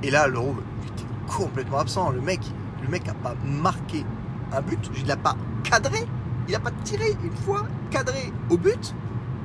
et 0.02 0.10
là 0.12 0.28
l'euro 0.28 0.56
était 0.88 1.04
complètement 1.28 1.80
absent 1.80 2.10
le 2.10 2.22
mec 2.22 2.40
le 2.82 2.88
mec 2.88 3.08
a 3.10 3.14
pas 3.14 3.36
marqué 3.46 4.06
un 4.54 4.62
but 4.62 4.80
il 4.98 5.06
l'a 5.08 5.18
pas 5.18 5.36
cadré 5.64 6.06
il 6.48 6.56
a 6.56 6.60
pas 6.60 6.72
tiré 6.86 7.18
une 7.24 7.36
fois 7.36 7.68
cadré 7.92 8.32
au 8.50 8.58
but 8.58 8.96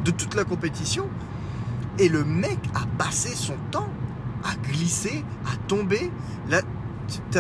de 0.04 0.10
toute 0.12 0.34
la 0.36 0.44
compétition 0.44 1.08
et 1.98 2.08
le 2.08 2.24
mec 2.24 2.58
a 2.74 2.86
passé 2.98 3.34
son 3.34 3.56
temps 3.72 3.88
à 4.44 4.54
glisser, 4.68 5.24
à 5.46 5.56
tomber. 5.68 6.10
Là, 6.50 6.60
tu 7.30 7.38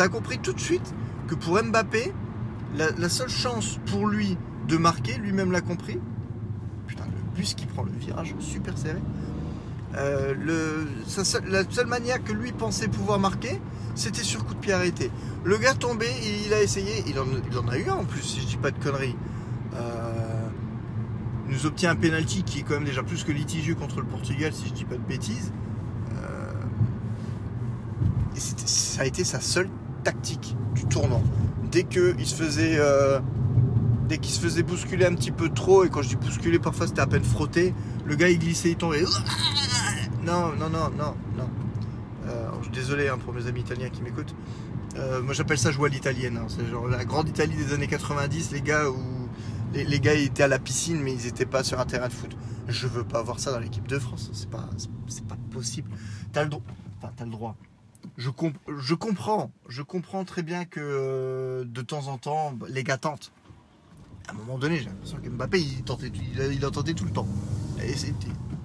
as 0.00 0.08
compris 0.08 0.38
tout 0.38 0.54
de 0.54 0.60
suite 0.60 0.94
que 1.28 1.34
pour 1.34 1.62
Mbappé, 1.62 2.14
la 2.76 3.08
seule 3.10 3.28
chance 3.28 3.78
pour 3.90 4.06
lui 4.06 4.38
de 4.68 4.76
marquer, 4.78 5.18
lui-même 5.18 5.52
l'a 5.52 5.60
compris. 5.60 5.98
Bus 7.36 7.54
qui 7.54 7.66
prend 7.66 7.82
le 7.82 7.92
virage 7.92 8.34
super 8.40 8.76
serré. 8.78 9.00
Euh, 9.96 10.34
la 11.48 11.64
seule 11.70 11.86
manière 11.86 12.22
que 12.22 12.32
lui 12.32 12.52
pensait 12.52 12.88
pouvoir 12.88 13.18
marquer, 13.18 13.60
c'était 13.94 14.22
sur 14.22 14.44
coup 14.44 14.54
de 14.54 14.60
pied 14.60 14.72
arrêté. 14.72 15.10
Le 15.44 15.56
gars 15.56 15.74
tombé, 15.74 16.06
il 16.46 16.52
a 16.52 16.62
essayé, 16.62 17.04
il 17.06 17.18
en, 17.18 17.68
a 17.68 17.78
eu 17.78 17.88
un 17.88 17.94
en 17.94 18.04
plus, 18.04 18.22
si 18.22 18.40
je 18.40 18.46
dis 18.46 18.56
pas 18.56 18.70
de 18.70 18.82
conneries. 18.82 19.16
Euh, 19.74 20.48
nous 21.48 21.66
obtient 21.66 21.90
un 21.90 21.96
penalty 21.96 22.42
qui 22.42 22.60
est 22.60 22.62
quand 22.62 22.74
même 22.74 22.84
déjà 22.84 23.02
plus 23.02 23.24
que 23.24 23.32
litigieux 23.32 23.74
contre 23.74 24.00
le 24.00 24.06
Portugal, 24.06 24.52
si 24.52 24.66
je 24.68 24.72
dis 24.72 24.84
pas 24.84 24.96
de 24.96 25.06
bêtises. 25.06 25.52
Euh, 26.16 26.52
et 28.34 28.40
ça 28.40 29.02
a 29.02 29.04
été 29.06 29.24
sa 29.24 29.40
seule 29.40 29.68
tactique 30.04 30.56
du 30.74 30.84
tournant. 30.86 31.22
Dès 31.70 31.84
qu'il 31.84 32.26
se 32.26 32.34
faisait, 32.34 32.76
euh, 32.78 33.20
dès 34.08 34.18
qu'il 34.18 34.32
se 34.32 34.40
faisait 34.40 34.62
bousculer 34.62 35.06
un 35.06 35.14
petit 35.14 35.30
peu 35.32 35.48
trop, 35.48 35.84
et 35.84 35.90
quand 35.90 36.02
je 36.02 36.08
dis 36.08 36.16
bousculer, 36.16 36.58
parfois 36.58 36.86
c'était 36.86 37.00
à 37.00 37.06
peine 37.06 37.24
frotté, 37.24 37.74
le 38.04 38.14
gars 38.16 38.28
il 38.28 38.38
glissait, 38.38 38.70
il 38.70 38.76
tombait. 38.76 39.02
Non, 40.24 40.52
non, 40.56 40.68
non, 40.70 40.90
non, 40.90 41.14
non. 41.36 41.50
Euh, 42.26 42.48
je 42.58 42.64
suis 42.64 42.72
désolé 42.72 43.08
hein, 43.08 43.18
pour 43.18 43.32
mes 43.32 43.46
amis 43.46 43.60
italiens 43.60 43.88
qui 43.88 44.02
m'écoutent. 44.02 44.34
Euh, 44.96 45.22
moi 45.22 45.34
j'appelle 45.34 45.58
ça 45.58 45.70
jouer 45.70 45.88
à 45.88 45.92
l'italienne. 45.92 46.38
hein. 46.38 46.46
C'est 46.48 46.66
genre 46.66 46.88
la 46.88 47.04
grande 47.04 47.28
Italie 47.28 47.54
des 47.54 47.72
années 47.72 47.86
90, 47.86 48.50
les 48.52 48.62
gars 48.62 48.88
où 48.90 48.98
les, 49.74 50.00
gars 50.00 50.14
ils 50.14 50.24
étaient 50.26 50.42
à 50.42 50.48
la 50.48 50.58
piscine 50.58 51.00
mais 51.02 51.12
ils 51.12 51.26
étaient 51.26 51.46
pas 51.46 51.62
sur 51.62 51.78
un 51.78 51.84
terrain 51.84 52.08
de 52.08 52.12
foot. 52.12 52.36
Je 52.66 52.86
veux 52.88 53.04
pas 53.04 53.22
voir 53.22 53.38
ça 53.38 53.52
dans 53.52 53.60
l'équipe 53.60 53.86
de 53.86 53.98
France. 53.98 54.30
C'est 54.32 54.50
pas, 54.50 54.68
c'est 55.08 55.24
pas 55.26 55.36
possible. 55.52 55.90
T'as 56.32 56.42
le 56.42 56.48
droit. 56.48 56.62
Enfin, 56.98 57.12
t'as 57.16 57.24
le 57.24 57.30
droit. 57.30 57.54
Je, 58.16 58.30
je 58.78 58.94
comprends. 58.94 59.52
Je 59.68 59.82
comprends 59.82 60.24
très 60.24 60.42
bien 60.42 60.64
que 60.64 60.80
euh, 60.80 61.64
de 61.64 61.82
temps 61.82 62.08
en 62.08 62.18
temps 62.18 62.54
les 62.68 62.82
gars 62.82 62.96
tentent. 62.98 63.30
À 64.28 64.32
un 64.32 64.34
moment 64.34 64.58
donné, 64.58 64.78
j'ai 64.78 64.86
l'impression 64.86 65.18
que 65.22 65.28
Mbappé 65.28 65.60
il 65.60 65.82
tentait, 65.84 66.10
il 66.10 66.94
tout 66.94 67.04
le 67.04 67.10
temps. 67.10 67.28
Et 67.80 67.94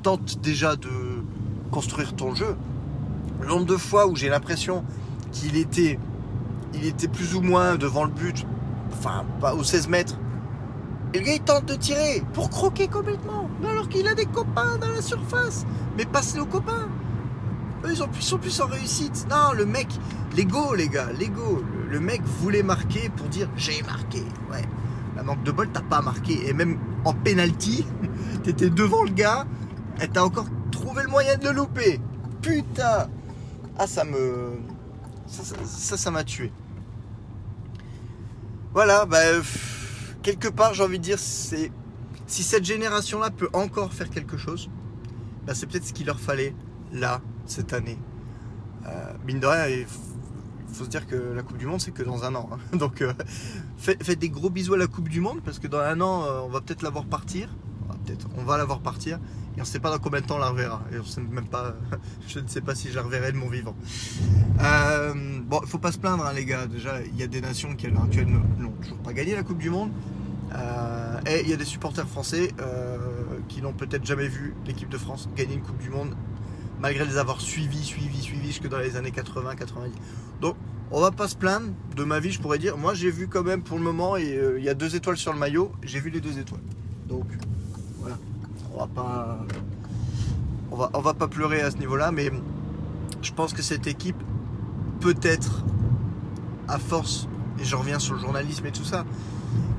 tente 0.02 0.42
déjà 0.42 0.76
de 0.76 0.90
construire 1.70 2.16
ton 2.16 2.34
jeu. 2.34 2.56
Le 3.40 3.48
nombre 3.48 3.66
de 3.66 3.78
fois 3.78 4.08
où 4.08 4.16
j'ai 4.16 4.30
l'impression 4.30 4.84
qu'il 5.32 5.56
était, 5.56 6.00
il 6.74 6.86
était 6.86 7.08
plus 7.08 7.36
ou 7.36 7.42
moins 7.42 7.76
devant 7.76 8.06
le 8.06 8.12
but, 8.12 8.46
enfin 8.92 9.24
pas 9.40 9.54
aux 9.54 9.64
16 9.64 9.88
mètres. 9.88 10.18
Et 11.14 11.20
le 11.20 11.26
gars 11.26 11.34
il 11.36 11.42
tente 11.42 11.66
de 11.66 11.76
tirer 11.76 12.24
pour 12.34 12.50
croquer 12.50 12.88
complètement, 12.88 13.48
alors 13.64 13.88
qu'il 13.88 14.08
a 14.08 14.16
des 14.16 14.26
copains 14.26 14.78
dans 14.80 14.90
la 14.90 15.02
surface. 15.02 15.66
Mais 15.98 16.06
passe-les 16.06 16.42
aux 16.42 16.46
copains. 16.46 16.90
Eux 17.86 17.94
ils 17.94 18.08
plus, 18.10 18.22
sont 18.22 18.38
plus 18.40 18.62
en 18.62 18.68
réussite. 18.68 19.28
Non, 19.30 19.54
le 19.56 19.66
mec, 19.66 19.88
l'ego 20.36 20.74
les 20.74 20.88
gars, 20.88 21.12
l'ego. 21.20 21.64
Le, 21.88 21.94
le 21.94 22.00
mec 22.00 22.24
voulait 22.24 22.64
marquer 22.64 23.10
pour 23.16 23.28
dire 23.28 23.48
j'ai 23.56 23.84
marqué. 23.84 24.24
Ouais. 24.52 24.64
La 25.16 25.24
manque 25.24 25.44
de 25.44 25.52
bol, 25.52 25.70
t'as 25.72 25.82
pas 25.82 26.02
marqué. 26.02 26.48
Et 26.48 26.54
même 26.54 26.80
en 27.06 27.14
penalty, 27.14 27.86
t'étais 28.44 28.70
devant 28.70 29.04
le 29.04 29.12
gars, 29.12 29.46
et 30.02 30.08
t'as 30.08 30.24
encore 30.24 30.48
trouvé 30.72 31.04
le 31.04 31.10
moyen 31.10 31.38
de 31.38 31.46
le 31.46 31.52
louper. 31.52 32.00
Putain 32.42 33.08
Ah, 33.78 33.88
ça 33.88 34.04
me. 34.04 34.60
Ça, 35.28 35.96
ça, 35.96 36.12
m'a 36.12 36.24
tué. 36.24 36.52
Voilà, 38.74 39.06
bah. 39.06 39.20
quelque 40.24 40.50
part, 40.50 40.74
j'ai 40.74 40.84
envie 40.84 41.00
de 41.00 41.04
dire, 41.04 41.20
c'est. 41.20 41.72
Si 42.28 42.44
cette 42.44 42.64
génération-là 42.64 43.30
peut 43.30 43.50
encore 43.52 43.92
faire 43.92 44.10
quelque 44.10 44.38
chose, 44.38 44.70
bah, 45.46 45.54
c'est 45.54 45.68
peut-être 45.68 45.86
ce 45.86 45.94
qu'il 45.94 46.08
leur 46.08 46.20
fallait 46.20 46.56
là, 46.94 47.22
cette 47.46 47.74
année. 47.74 47.98
Euh, 48.88 49.14
mine 49.26 49.40
de 49.40 49.48
rien, 49.48 49.86
faut 50.74 50.86
se 50.86 50.90
dire 50.90 51.06
que 51.08 51.16
la 51.16 51.44
Coupe 51.44 51.58
du 51.58 51.66
Monde, 51.66 51.82
c'est 51.82 51.92
que 51.92 52.04
dans 52.04 52.24
un 52.24 52.34
an. 52.36 52.50
hein. 52.54 52.58
Donc, 52.78 53.02
euh, 53.02 53.14
faites, 53.78 54.20
des 54.20 54.30
gros 54.30 54.50
bisous 54.50 54.74
à 54.74 54.78
la 54.78 54.88
Coupe 54.88 55.10
du 55.10 55.22
Monde 55.22 55.40
parce 55.44 55.60
que 55.60 55.68
dans 55.68 55.80
un 55.80 56.00
an, 56.02 56.24
euh, 56.26 56.40
on 56.44 56.50
va 56.50 56.62
peut-être 56.62 56.82
la 56.84 56.90
voir 56.90 57.06
partir. 57.06 57.50
Peut-être, 58.06 58.28
on 58.38 58.44
va 58.44 58.58
la 58.58 58.66
voir 58.66 58.80
partir 58.80 59.18
et 59.56 59.58
on 59.58 59.62
ne 59.62 59.66
sait 59.66 59.80
pas 59.80 59.92
dans 59.92 60.00
combien 60.00 60.22
de 60.22 60.26
temps 60.26 60.38
on 60.38 60.40
la 60.40 60.50
reverra. 60.50 60.82
Et 60.92 60.98
on 61.00 61.04
sait 61.04 61.22
même 61.22 61.46
pas, 61.46 61.76
je 62.28 62.40
ne 62.40 62.48
sais 62.48 62.62
pas 62.62 62.74
si 62.74 62.90
je 62.90 62.96
la 62.96 63.04
reverrai 63.04 63.32
de 63.32 63.38
mon 63.38 63.48
vivant. 63.50 63.76
Euh, 64.62 65.14
bon, 65.46 65.60
il 65.64 65.68
faut 65.70 65.78
pas 65.78 65.92
se 65.92 66.00
plaindre, 66.00 66.26
hein, 66.26 66.34
les 66.34 66.46
gars. 66.46 66.66
Déjà, 66.68 67.02
il 67.02 67.16
y 67.16 67.24
a 67.24 67.28
des 67.28 67.42
nations 67.42 67.76
qui 67.76 67.88
à 67.88 67.90
l'heure 67.90 68.04
actuelle 68.04 68.28
ne- 68.28 68.64
n'ont 68.64 68.72
toujours 68.82 68.98
pas 69.00 69.14
gagné 69.14 69.36
la 69.36 69.44
Coupe 69.44 69.58
du 69.60 69.70
Monde. 69.70 69.92
Et 71.28 71.42
il 71.42 71.50
y 71.50 71.54
a 71.54 71.58
des 71.58 71.66
supporters 71.66 72.08
français 72.08 72.52
qui 73.48 73.62
n'ont 73.62 73.74
peut-être 73.74 74.06
jamais 74.06 74.28
vu 74.28 74.54
l'équipe 74.66 74.90
de 74.90 74.98
France 74.98 75.30
gagner 75.36 75.54
une 75.56 75.62
Coupe 75.62 75.78
du 75.78 75.90
Monde 75.90 76.16
malgré 76.82 77.06
les 77.06 77.18
avoir 77.18 77.40
suivis, 77.40 77.84
suivis, 77.84 78.22
suivis 78.22 78.48
jusque 78.48 78.68
dans 78.68 78.80
les 78.80 78.96
années 78.98 79.12
80, 79.12 79.56
90. 79.56 79.94
Donc, 80.42 80.56
on 80.92 81.00
va 81.00 81.12
pas 81.12 81.28
se 81.28 81.36
plaindre. 81.36 81.68
De 81.96 82.04
ma 82.04 82.20
vie, 82.20 82.32
je 82.32 82.42
pourrais 82.42 82.58
dire, 82.58 82.78
moi 82.78 82.94
j'ai 82.94 83.12
vu 83.12 83.28
quand 83.28 83.44
même 83.44 83.62
pour 83.62 83.78
le 83.78 83.84
moment, 83.84 84.16
euh, 84.16 84.56
il 84.58 84.64
y 84.64 84.70
a 84.70 84.74
deux 84.74 84.96
étoiles 84.96 85.18
sur 85.18 85.32
le 85.34 85.40
maillot, 85.40 85.72
j'ai 85.84 86.00
vu 86.00 86.10
les 86.10 86.22
deux 86.22 86.40
étoiles. 86.40 86.62
Donc, 87.08 87.26
va 88.82 88.88
pas, 88.88 89.38
on 90.72 90.76
va, 90.76 90.90
on 90.94 91.02
va 91.02 91.14
pas 91.14 91.28
pleurer 91.28 91.62
à 91.62 91.72
ce 91.72 91.78
niveau-là, 91.78 92.12
mais 92.12 92.32
je 93.22 93.32
pense 93.32 93.54
que 93.54 93.62
cette 93.62 93.88
équipe, 93.88 94.18
peut-être, 95.00 95.64
à 96.68 96.80
force, 96.80 97.28
et 97.60 97.64
je 97.64 97.76
reviens 97.76 98.00
sur 98.00 98.16
le 98.16 98.20
journalisme 98.20 98.66
et 98.66 98.72
tout 98.72 98.84
ça, 98.84 99.06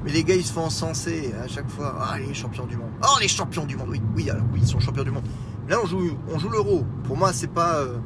mais 0.04 0.12
les 0.12 0.24
gars, 0.24 0.34
ils 0.34 0.44
se 0.44 0.52
font 0.52 0.64
encenser 0.64 1.32
à 1.42 1.46
chaque 1.46 1.68
fois. 1.68 1.96
Ah, 2.00 2.18
les 2.18 2.34
champions 2.34 2.66
du 2.66 2.76
monde. 2.76 2.90
Oh, 3.04 3.18
les 3.20 3.28
champions 3.28 3.64
du 3.64 3.76
monde. 3.76 3.88
Oui, 3.90 4.02
oui, 4.16 4.28
alors 4.30 4.44
oui, 4.52 4.60
ils 4.62 4.68
sont 4.68 4.80
champions 4.80 5.04
du 5.04 5.12
monde. 5.12 5.24
Là, 5.68 5.78
on 5.82 5.86
joue, 5.86 6.18
on 6.32 6.38
joue 6.38 6.48
l'euro. 6.48 6.84
Pour 7.04 7.16
moi, 7.16 7.32
c'est 7.32 7.48
pas, 7.48 7.76
euh, 7.76 7.98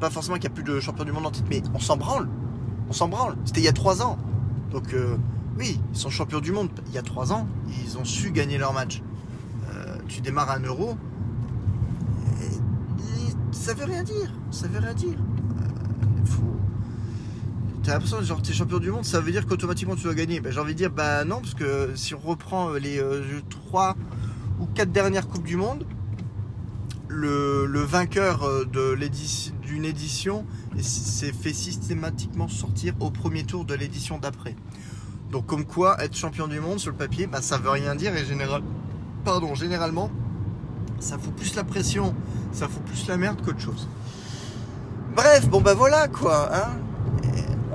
pas 0.00 0.10
forcément 0.10 0.36
qu'il 0.36 0.48
n'y 0.48 0.54
a 0.54 0.62
plus 0.62 0.64
de 0.64 0.78
champions 0.80 1.04
du 1.04 1.12
monde 1.12 1.26
en 1.26 1.30
titre, 1.30 1.46
mais 1.50 1.62
on 1.74 1.80
s'en 1.80 1.96
branle. 1.96 2.28
On 2.88 2.92
s'en 2.92 3.08
branle. 3.08 3.36
C'était 3.44 3.60
il 3.60 3.64
y 3.64 3.68
a 3.68 3.72
trois 3.72 4.02
ans. 4.02 4.18
Donc, 4.70 4.94
euh, 4.94 5.16
oui, 5.58 5.80
ils 5.92 5.98
sont 5.98 6.10
champions 6.10 6.40
du 6.40 6.52
monde. 6.52 6.68
Il 6.86 6.94
y 6.94 6.98
a 6.98 7.02
trois 7.02 7.32
ans, 7.32 7.48
ils 7.84 7.98
ont 7.98 8.04
su 8.04 8.30
gagner 8.30 8.58
leur 8.58 8.72
match. 8.72 9.02
Euh, 9.74 9.96
tu 10.06 10.20
démarres 10.20 10.50
un 10.50 10.60
euro. 10.60 10.96
Ça 13.50 13.74
veut 13.74 13.84
rien 13.84 14.04
dire. 14.04 14.32
Ça 14.50 14.68
veut 14.68 14.78
rien 14.78 14.94
dire. 14.94 15.18
Faut. 16.24 16.42
T'as 17.82 17.94
l'impression 17.94 18.20
genre 18.22 18.42
t'es 18.42 18.52
champion 18.52 18.78
du 18.78 18.90
monde, 18.90 19.04
ça 19.04 19.20
veut 19.20 19.32
dire 19.32 19.46
qu'automatiquement 19.46 19.96
tu 19.96 20.04
dois 20.04 20.14
gagner. 20.14 20.40
Ben, 20.40 20.52
j'ai 20.52 20.60
envie 20.60 20.74
de 20.74 20.78
dire 20.78 20.90
bah 20.90 21.24
non, 21.24 21.40
parce 21.40 21.54
que 21.54 21.90
si 21.96 22.14
on 22.14 22.18
reprend 22.18 22.72
les 22.72 23.00
trois 23.48 23.96
ou 24.60 24.66
quatre 24.66 24.92
dernières 24.92 25.26
coupes 25.26 25.46
du 25.46 25.56
monde, 25.56 25.84
le, 27.08 27.80
vainqueur 27.80 28.44
euh, 28.44 28.64
d'une 29.62 29.84
édition 29.84 30.44
s'est 30.80 31.32
fait 31.32 31.52
systématiquement 31.52 32.48
sortir 32.48 32.94
au 33.00 33.10
premier 33.10 33.44
tour 33.44 33.64
de 33.64 33.74
l'édition 33.74 34.18
d'après. 34.18 34.54
Donc 35.30 35.46
comme 35.46 35.64
quoi 35.64 36.02
être 36.02 36.16
champion 36.16 36.46
du 36.46 36.60
monde 36.60 36.78
sur 36.78 36.90
le 36.90 36.96
papier, 36.96 37.26
bah, 37.26 37.42
ça 37.42 37.58
veut 37.58 37.70
rien 37.70 37.94
dire 37.94 38.14
et 38.16 38.24
général... 38.24 38.62
Pardon, 39.24 39.54
généralement 39.54 40.10
ça 40.98 41.18
fout 41.18 41.34
plus 41.34 41.54
la 41.54 41.64
pression, 41.64 42.14
ça 42.52 42.68
fout 42.68 42.82
plus 42.82 43.06
la 43.06 43.16
merde 43.16 43.42
qu'autre 43.44 43.60
chose. 43.60 43.88
Bref, 45.14 45.48
bon 45.48 45.60
bah 45.60 45.74
voilà 45.74 46.08
quoi, 46.08 46.54
hein. 46.54 46.70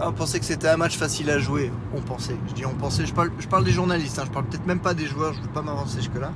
On 0.04 0.12
pensait 0.12 0.40
que 0.40 0.46
c'était 0.46 0.68
un 0.68 0.78
match 0.78 0.98
facile 0.98 1.30
à 1.30 1.38
jouer. 1.38 1.72
On 1.96 2.02
pensait. 2.02 2.36
Je 2.48 2.54
dis 2.54 2.66
on 2.66 2.74
pensait. 2.74 3.06
Je 3.06 3.14
parle, 3.14 3.64
des 3.64 3.72
journalistes. 3.72 4.18
Hein. 4.18 4.24
Je 4.26 4.32
parle 4.32 4.46
peut-être 4.46 4.66
même 4.66 4.80
pas 4.80 4.96
des 4.96 5.06
joueurs. 5.06 5.34
Je 5.34 5.40
ne 5.40 5.44
veux 5.44 5.52
pas 5.52 5.62
m'avancer 5.62 5.98
jusque-là. 5.98 6.32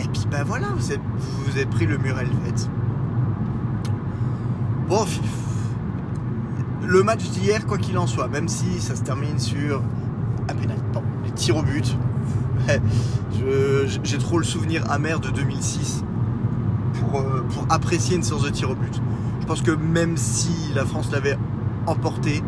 Et 0.00 0.08
puis 0.08 0.22
ben 0.30 0.44
voilà, 0.44 0.68
vous 0.76 0.90
avez, 0.90 1.00
vous 1.18 1.66
pris 1.70 1.86
le 1.86 1.98
mur 1.98 2.18
Helvet. 2.18 2.68
Bon, 4.88 5.04
le 6.86 7.02
match 7.02 7.28
d'hier, 7.30 7.66
quoi 7.66 7.78
qu'il 7.78 7.98
en 7.98 8.06
soit, 8.06 8.28
même 8.28 8.48
si 8.48 8.80
ça 8.80 8.96
se 8.96 9.02
termine 9.02 9.38
sur 9.38 9.82
un 10.48 10.54
pénal, 10.54 10.78
les 11.24 11.30
tirs 11.32 11.56
au 11.56 11.62
but. 11.62 11.96
J'ai 14.02 14.18
trop 14.18 14.38
le 14.38 14.44
souvenir 14.44 14.90
amer 14.90 15.20
de 15.20 15.30
2006 15.30 16.04
pour, 16.94 17.20
euh, 17.20 17.44
pour 17.50 17.66
apprécier 17.70 18.16
une 18.16 18.22
séance 18.22 18.42
de 18.42 18.50
tir 18.50 18.70
au 18.70 18.74
but. 18.74 19.00
Je 19.40 19.46
pense 19.46 19.62
que 19.62 19.70
même 19.70 20.16
si 20.16 20.72
la 20.74 20.84
France 20.84 21.10
l'avait 21.12 21.38
emporté, 21.86 22.42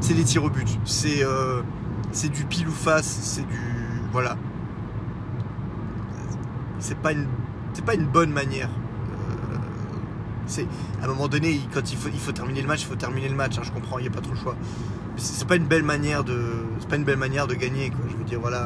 c'est 0.00 0.14
des 0.14 0.24
tirs 0.24 0.44
au 0.44 0.50
but. 0.50 0.78
C'est 0.84 1.24
euh, 1.24 1.62
du 2.32 2.44
pile 2.44 2.68
ou 2.68 2.72
face, 2.72 3.18
c'est 3.22 3.46
du. 3.46 3.60
Voilà. 4.12 4.36
C'est 6.82 6.98
pas 6.98 7.12
une, 7.12 7.28
pas 7.86 7.94
une 7.94 8.06
bonne 8.06 8.32
manière. 8.32 8.68
Euh, 8.68 9.56
c'est 10.46 10.66
à 11.00 11.04
un 11.04 11.08
moment 11.08 11.28
donné, 11.28 11.60
quand 11.72 11.92
il 11.92 11.96
faut, 11.96 12.08
il 12.12 12.18
faut 12.18 12.32
terminer 12.32 12.60
le 12.60 12.66
match, 12.66 12.82
il 12.82 12.86
faut 12.86 12.96
terminer 12.96 13.28
le 13.28 13.36
match. 13.36 13.56
Hein, 13.56 13.62
je 13.64 13.70
comprends, 13.70 13.98
il 13.98 14.02
n'y 14.02 14.08
a 14.08 14.10
pas 14.10 14.20
trop 14.20 14.32
le 14.32 14.38
choix. 14.38 14.56
C'est 15.16 15.46
pas 15.46 15.56
une 15.56 15.66
belle 15.66 15.84
manière 15.84 16.24
de, 16.24 16.40
c'est 16.80 16.88
pas 16.88 16.96
une 16.96 17.04
belle 17.04 17.18
manière 17.18 17.46
de 17.46 17.54
gagner. 17.54 17.90
Quoi. 17.90 18.00
Je 18.10 18.16
veux 18.16 18.24
dire, 18.24 18.40
voilà. 18.40 18.64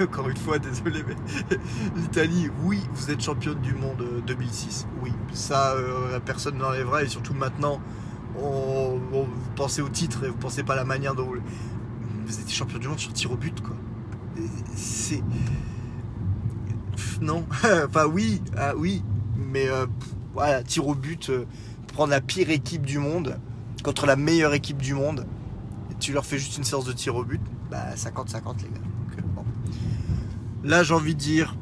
Euh, 0.00 0.04
encore 0.04 0.28
une 0.28 0.36
fois, 0.36 0.58
désolé, 0.58 1.04
mais 1.06 1.14
l'Italie, 1.96 2.50
oui, 2.64 2.80
vous 2.92 3.10
êtes 3.12 3.22
championne 3.22 3.60
du 3.60 3.74
monde 3.74 4.04
2006. 4.26 4.88
Oui, 5.00 5.12
ça, 5.32 5.76
personne 6.24 6.58
n'enlèvera. 6.58 7.04
Et 7.04 7.08
surtout 7.08 7.34
maintenant, 7.34 7.80
on, 8.42 8.98
vous 9.12 9.26
pensez 9.54 9.80
au 9.80 9.88
titre 9.88 10.24
et 10.24 10.28
vous 10.28 10.36
pensez 10.36 10.64
pas 10.64 10.72
à 10.72 10.76
la 10.76 10.84
manière 10.84 11.14
dont 11.14 11.24
vous, 11.24 11.36
vous 12.26 12.40
étiez 12.40 12.54
champion 12.54 12.78
du 12.78 12.88
monde 12.88 12.98
sur 12.98 13.12
tir 13.12 13.30
au 13.32 13.36
but 13.36 13.60
quoi. 13.60 13.76
C'est 14.74 15.22
non, 17.20 17.44
enfin 17.86 18.06
oui, 18.06 18.42
ah, 18.56 18.74
oui, 18.76 19.02
mais 19.36 19.68
euh, 19.68 19.86
voilà, 20.34 20.62
tir 20.62 20.86
au 20.86 20.94
but, 20.94 21.30
euh, 21.30 21.46
prendre 21.92 22.10
la 22.10 22.20
pire 22.20 22.50
équipe 22.50 22.86
du 22.86 22.98
monde 22.98 23.38
contre 23.82 24.06
la 24.06 24.16
meilleure 24.16 24.54
équipe 24.54 24.78
du 24.78 24.94
monde, 24.94 25.26
et 25.90 25.94
tu 25.94 26.12
leur 26.12 26.24
fais 26.24 26.38
juste 26.38 26.56
une 26.58 26.64
séance 26.64 26.84
de 26.84 26.92
tir 26.92 27.16
au 27.16 27.24
but, 27.24 27.40
bah 27.70 27.94
50-50 27.94 28.62
les 28.62 28.68
gars. 28.68 28.80
Euh. 29.18 29.22
Là 30.64 30.82
j'ai 30.82 30.94
envie 30.94 31.14
de 31.14 31.20
dire 31.20 31.56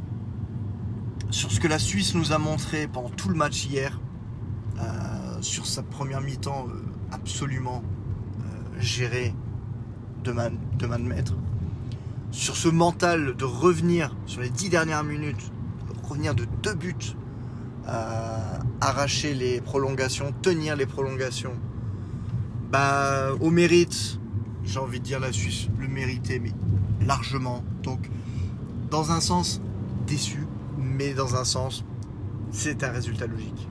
sur 1.30 1.50
ce 1.50 1.60
que 1.60 1.68
la 1.68 1.78
Suisse 1.78 2.14
nous 2.14 2.32
a 2.32 2.38
montré 2.38 2.86
pendant 2.86 3.10
tout 3.10 3.28
le 3.28 3.34
match 3.34 3.66
hier, 3.66 4.00
sur 5.42 5.66
sa 5.66 5.82
première 5.82 6.22
mi-temps 6.22 6.66
absolument 7.12 7.82
gérée 8.78 9.34
de 10.24 10.32
man, 10.32 10.58
de 10.78 10.86
maître. 10.86 11.34
Sur 12.36 12.56
ce 12.56 12.68
mental 12.68 13.34
de 13.34 13.44
revenir 13.44 14.14
sur 14.26 14.42
les 14.42 14.50
dix 14.50 14.68
dernières 14.68 15.04
minutes, 15.04 15.50
revenir 16.02 16.34
de 16.34 16.46
deux 16.62 16.74
buts, 16.74 17.16
arracher 18.80 19.34
les 19.34 19.60
prolongations, 19.60 20.32
tenir 20.42 20.76
les 20.76 20.86
prolongations. 20.86 21.54
Bah, 22.70 23.30
au 23.40 23.50
mérite, 23.50 24.20
j'ai 24.64 24.78
envie 24.78 25.00
de 25.00 25.04
dire 25.04 25.18
la 25.18 25.32
Suisse 25.32 25.68
le 25.78 25.88
méritait, 25.88 26.38
mais 26.38 26.52
largement. 27.06 27.64
Donc, 27.82 28.10
dans 28.90 29.12
un 29.12 29.20
sens, 29.20 29.62
déçu, 30.06 30.46
mais 30.76 31.14
dans 31.14 31.36
un 31.36 31.44
sens, 31.44 31.84
c'est 32.50 32.84
un 32.84 32.90
résultat 32.90 33.26
logique 33.26 33.66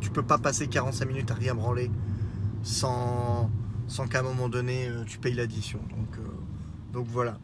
tu 0.00 0.10
peux 0.10 0.22
pas 0.22 0.38
passer 0.38 0.68
45 0.68 1.06
minutes 1.06 1.30
à 1.30 1.34
rien 1.34 1.54
branler 1.54 1.90
sans, 2.62 3.50
sans 3.86 4.06
qu'à 4.06 4.20
un 4.20 4.22
moment 4.22 4.48
donné 4.48 4.88
euh, 4.88 5.04
tu 5.04 5.18
payes 5.18 5.34
l'addition. 5.34 5.80
Donc, 5.90 6.18
euh, 6.18 6.22
donc 6.92 7.06
voilà. 7.08 7.38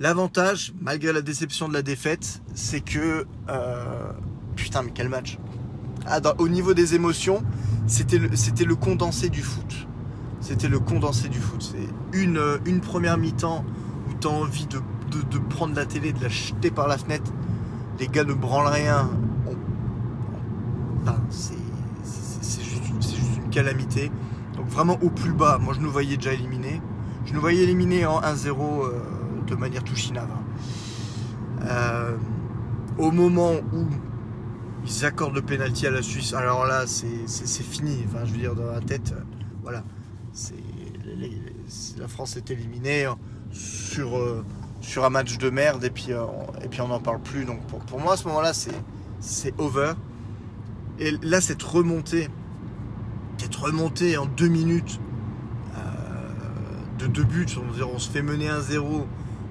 L'avantage, 0.00 0.74
malgré 0.80 1.12
la 1.12 1.22
déception 1.22 1.68
de 1.68 1.72
la 1.72 1.82
défaite, 1.82 2.42
c'est 2.54 2.80
que 2.80 3.26
euh, 3.48 4.12
putain 4.56 4.82
mais 4.82 4.90
quel 4.92 5.08
match. 5.08 5.38
Ah, 6.06 6.20
au 6.38 6.48
niveau 6.48 6.74
des 6.74 6.94
émotions, 6.94 7.42
c'était 7.86 8.18
le, 8.18 8.74
condensé 8.74 9.28
du 9.28 9.42
foot. 9.42 9.86
C'était 10.40 10.68
le 10.68 10.78
condensé 10.78 11.28
du 11.28 11.38
foot. 11.38 11.62
C'est 11.62 12.18
une, 12.18 12.80
première 12.80 13.16
mi-temps 13.16 13.64
où 14.08 14.14
tu 14.20 14.26
envie 14.26 14.66
de, 14.66 14.80
prendre 15.38 15.74
la 15.74 15.86
télé, 15.86 16.12
de 16.12 16.22
la 16.22 16.28
jeter 16.28 16.70
par 16.70 16.88
la 16.88 16.98
fenêtre. 16.98 17.32
Les 17.98 18.08
gars 18.08 18.24
ne 18.24 18.34
branlent 18.34 18.66
rien, 18.66 19.08
c'est 21.30 21.54
juste, 22.62 23.16
une 23.36 23.50
calamité. 23.50 24.10
Donc 24.56 24.66
vraiment 24.68 24.98
au 25.02 25.10
plus 25.10 25.32
bas, 25.32 25.58
moi 25.58 25.74
je 25.74 25.80
nous 25.80 25.90
voyais 25.90 26.16
déjà 26.16 26.32
éliminés. 26.32 26.80
Je 27.24 27.32
nous 27.32 27.40
voyais 27.40 27.62
éliminés 27.62 28.04
en 28.04 28.20
1-0 28.20 28.48
euh, 28.48 29.00
de 29.46 29.54
manière 29.54 29.84
tout 29.84 29.96
chinave. 29.96 30.28
Hein. 30.30 31.66
Euh, 31.66 32.16
au 32.98 33.10
moment 33.10 33.54
où 33.72 33.86
ils 34.86 35.04
accordent 35.04 35.34
le 35.34 35.42
penalty 35.42 35.86
à 35.86 35.90
la 35.90 36.02
Suisse, 36.02 36.34
alors 36.34 36.66
là 36.66 36.84
c'est 36.86 37.62
fini. 37.62 38.04
Enfin 38.06 38.24
je 38.24 38.32
veux 38.32 38.38
dire 38.38 38.54
dans 38.54 38.70
la 38.70 38.80
tête, 38.80 39.12
euh, 39.12 39.22
voilà. 39.62 39.84
la 41.98 42.08
France 42.08 42.36
est 42.36 42.50
éliminée 42.50 43.04
hein, 43.04 43.16
sur, 43.50 44.20
sur 44.80 45.04
un 45.04 45.10
match 45.10 45.38
de 45.38 45.50
merde 45.50 45.84
et 45.84 45.90
puis, 45.90 46.10
et 46.62 46.68
puis 46.68 46.80
on 46.80 46.88
n'en 46.88 47.00
parle 47.00 47.20
plus. 47.20 47.44
Donc 47.44 47.66
pour, 47.66 47.80
pour 47.80 48.00
moi 48.00 48.14
à 48.14 48.16
ce 48.16 48.26
moment-là 48.28 48.52
c'est 48.54 49.54
over. 49.58 49.94
Et 50.98 51.12
là, 51.22 51.40
cette 51.40 51.62
remontée, 51.62 52.28
cette 53.38 53.54
remontée 53.56 54.16
en 54.16 54.26
deux 54.26 54.48
minutes 54.48 55.00
euh, 55.76 55.80
de 56.98 57.06
deux 57.06 57.24
buts, 57.24 57.46
on, 57.56 57.84
on 57.84 57.98
se 57.98 58.10
fait 58.10 58.22
mener 58.22 58.48
1-0, 58.48 59.04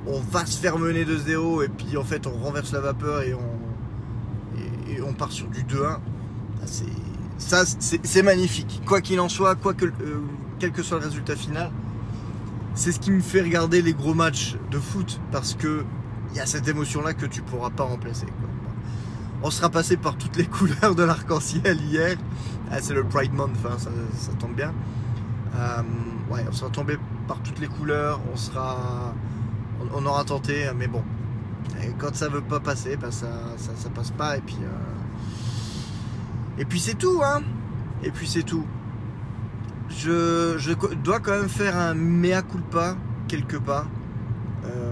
on 0.08 0.20
va 0.20 0.46
se 0.46 0.60
faire 0.60 0.78
mener 0.78 1.06
2-0, 1.06 1.66
et 1.66 1.70
puis 1.70 1.98
en 1.98 2.04
fait, 2.04 2.28
on 2.28 2.38
renverse 2.38 2.72
la 2.72 2.82
vapeur 2.82 3.22
et 3.22 3.34
on, 3.34 4.90
et, 4.90 5.02
on 5.02 5.14
part 5.14 5.32
sur 5.32 5.48
du 5.48 5.64
2-1. 5.64 5.98
Ça, 7.38 7.64
c'est 7.66 8.24
magnifique. 8.24 8.82
Quoi 8.86 9.02
qu'il 9.02 9.20
en 9.20 9.30
soit, 9.30 9.56
quoi 9.56 9.74
que, 9.74 9.86
euh, 9.86 10.22
quel 10.60 10.72
que 10.72 10.82
soit 10.82 11.00
le 11.00 11.06
résultat 11.06 11.36
final, 11.36 11.72
c'est 12.76 12.92
ce 12.92 13.00
qui 13.00 13.12
me 13.12 13.22
fait 13.22 13.42
regarder 13.42 13.82
les 13.82 13.94
gros 13.94 14.14
matchs 14.14 14.56
de 14.72 14.80
foot 14.80 15.20
parce 15.32 15.54
que 15.54 15.84
il 16.32 16.38
y 16.38 16.40
a 16.40 16.46
cette 16.48 16.68
émotion-là 16.68 17.14
que 17.14 17.28
tu 17.28 17.44
pourras 17.44 17.70
pas 17.70 17.84
remplacer. 17.84 18.26
On 19.44 19.52
sera 19.52 19.70
passé 19.70 19.98
par 19.98 20.18
toutes 20.18 20.36
les 20.36 20.46
couleurs 20.48 20.96
de 20.96 21.04
l'arc-en-ciel 21.04 21.80
hier. 21.82 22.18
Ah, 22.72 22.78
c'est 22.82 22.94
le 22.94 23.04
Pride 23.04 23.34
Month, 23.34 23.58
hein, 23.66 23.78
ça, 23.78 24.32
tombe 24.40 24.56
bien. 24.56 24.74
Euh, 25.56 25.82
ouais, 26.32 26.44
on 26.50 26.52
sera 26.52 26.72
tombé 26.72 26.98
par 27.28 27.40
toutes 27.44 27.60
les 27.60 27.68
couleurs. 27.68 28.20
On 28.34 28.38
sera, 28.38 29.14
on, 29.94 30.06
aura 30.06 30.24
tenté, 30.24 30.70
mais 30.76 30.88
bon. 30.88 31.04
Quand 31.98 32.16
ça 32.16 32.28
veut 32.28 32.42
pas 32.42 32.60
passer, 32.60 32.98
ben 32.98 33.12
ça, 33.12 33.28
ça, 33.58 33.90
passe 33.90 34.12
pas. 34.12 34.38
Et 34.38 34.42
puis, 34.42 34.58
euh, 34.62 36.62
et 36.62 36.66
puis 36.66 36.80
c'est 36.80 36.98
tout, 36.98 37.22
hein. 37.24 37.42
Et 38.04 38.12
puis 38.12 38.28
c'est 38.28 38.44
tout. 38.44 38.66
Je, 39.90 40.74
dois 40.96 41.20
quand 41.20 41.32
même 41.32 41.50
faire 41.50 41.78
un 41.78 41.94
mea 41.94 42.42
culpa 42.42 42.96
quelque 43.28 43.58
part. 43.58 43.88
Euh, 44.66 44.92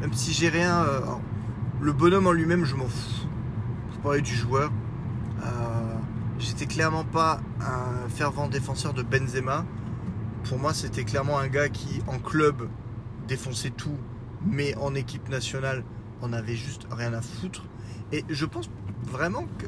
même 0.00 0.12
si 0.12 0.32
j'ai 0.32 0.48
rien 0.48 0.84
Le 1.80 1.92
bonhomme 1.92 2.26
en 2.26 2.32
lui-même, 2.32 2.64
je 2.64 2.76
m'en 2.76 2.88
fous. 2.88 3.26
Vous 3.92 3.98
parler 4.00 4.22
du 4.22 4.34
joueur. 4.34 4.70
Euh, 5.42 5.80
J'étais 6.40 6.64
clairement 6.64 7.04
pas 7.04 7.38
un 7.60 8.08
fervent 8.08 8.48
défenseur 8.48 8.94
de 8.94 9.02
Benzema. 9.02 9.66
Pour 10.44 10.58
moi, 10.58 10.72
c'était 10.72 11.04
clairement 11.04 11.38
un 11.38 11.48
gars 11.48 11.68
qui, 11.68 12.02
en 12.06 12.18
club, 12.18 12.66
défonçait 13.30 13.70
tout, 13.70 13.96
mais 14.44 14.74
en 14.74 14.94
équipe 14.96 15.28
nationale, 15.28 15.84
on 16.20 16.32
avait 16.32 16.56
juste 16.56 16.86
rien 16.90 17.14
à 17.14 17.22
foutre. 17.22 17.64
Et 18.10 18.24
je 18.28 18.44
pense 18.44 18.68
vraiment 19.04 19.44
que 19.58 19.66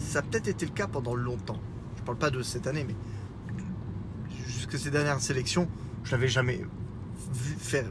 ça 0.00 0.18
a 0.18 0.22
peut-être 0.22 0.48
été 0.48 0.66
le 0.66 0.72
cas 0.72 0.88
pendant 0.88 1.14
longtemps. 1.14 1.60
Je 1.96 2.02
parle 2.02 2.18
pas 2.18 2.30
de 2.30 2.42
cette 2.42 2.66
année, 2.66 2.84
mais 2.84 2.96
jusque 4.48 4.76
ces 4.76 4.90
dernières 4.90 5.20
sélections, 5.20 5.68
je 6.02 6.10
n'avais 6.10 6.26
jamais 6.26 6.66
vu 7.32 7.54
faire 7.56 7.86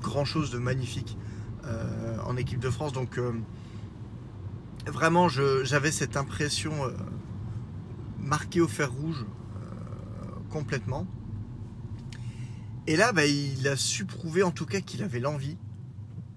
grand 0.00 0.24
chose 0.24 0.52
de 0.52 0.58
magnifique 0.58 1.18
euh, 1.64 2.16
en 2.24 2.36
équipe 2.36 2.60
de 2.60 2.70
France. 2.70 2.92
Donc 2.92 3.18
euh, 3.18 3.32
vraiment, 4.86 5.28
j'avais 5.28 5.90
cette 5.90 6.16
impression 6.16 6.84
euh, 6.84 6.92
marquée 8.20 8.60
au 8.60 8.68
fer 8.68 8.92
rouge 8.92 9.26
complètement. 10.50 11.06
Et 12.86 12.96
là, 12.96 13.12
bah, 13.12 13.26
il 13.26 13.66
a 13.68 13.76
su 13.76 14.04
prouver 14.04 14.42
en 14.42 14.50
tout 14.50 14.66
cas 14.66 14.80
qu'il 14.80 15.02
avait 15.02 15.20
l'envie 15.20 15.56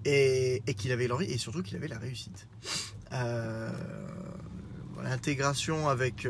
et, 0.04 0.62
qu'il 0.76 0.92
avait 0.92 1.08
l'envie 1.08 1.26
et 1.26 1.38
surtout 1.38 1.62
qu'il 1.62 1.76
avait 1.76 1.88
la 1.88 1.98
réussite. 1.98 2.46
L'intégration 5.02 5.88
avec, 5.88 6.26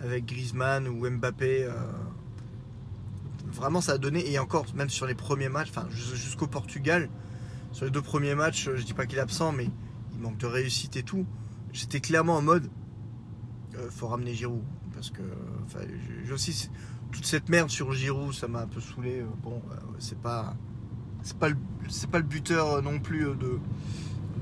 avec 0.00 0.26
Griezmann 0.26 0.88
ou 0.88 1.08
Mbappé 1.08 1.68
vraiment 3.52 3.80
ça 3.80 3.92
a 3.92 3.98
donné, 3.98 4.30
et 4.30 4.38
encore, 4.38 4.66
même 4.74 4.90
sur 4.90 5.06
les 5.06 5.14
premiers 5.14 5.48
matchs, 5.48 5.70
enfin 5.70 5.88
jusqu'au 5.90 6.46
Portugal, 6.46 7.08
sur 7.72 7.84
les 7.84 7.90
deux 7.90 8.02
premiers 8.02 8.34
matchs, 8.34 8.68
je 8.74 8.82
dis 8.82 8.94
pas 8.94 9.06
qu'il 9.06 9.18
est 9.18 9.22
absent, 9.22 9.52
mais 9.52 9.68
il 10.12 10.20
manque 10.20 10.38
de 10.38 10.46
réussite 10.46 10.96
et 10.96 11.02
tout. 11.02 11.26
J'étais 11.72 12.00
clairement 12.00 12.36
en 12.36 12.42
mode, 12.42 12.70
euh, 13.76 13.90
faut 13.90 14.08
ramener 14.08 14.34
Giroud, 14.34 14.62
parce 14.94 15.10
que 15.10 15.22
j'ai 16.24 16.32
aussi 16.32 16.70
toute 17.12 17.26
cette 17.26 17.48
merde 17.48 17.70
sur 17.70 17.92
Giroud, 17.92 18.32
ça 18.32 18.48
m'a 18.48 18.62
un 18.62 18.66
peu 18.66 18.80
saoulé. 18.80 19.20
Euh, 19.20 19.26
bon, 19.42 19.62
euh, 19.70 19.74
c'est 19.98 20.18
pas, 20.18 20.54
pas, 21.38 21.48
le, 21.48 22.22
buteur 22.22 22.82
non 22.82 22.98
plus 22.98 23.24
de, 23.24 23.58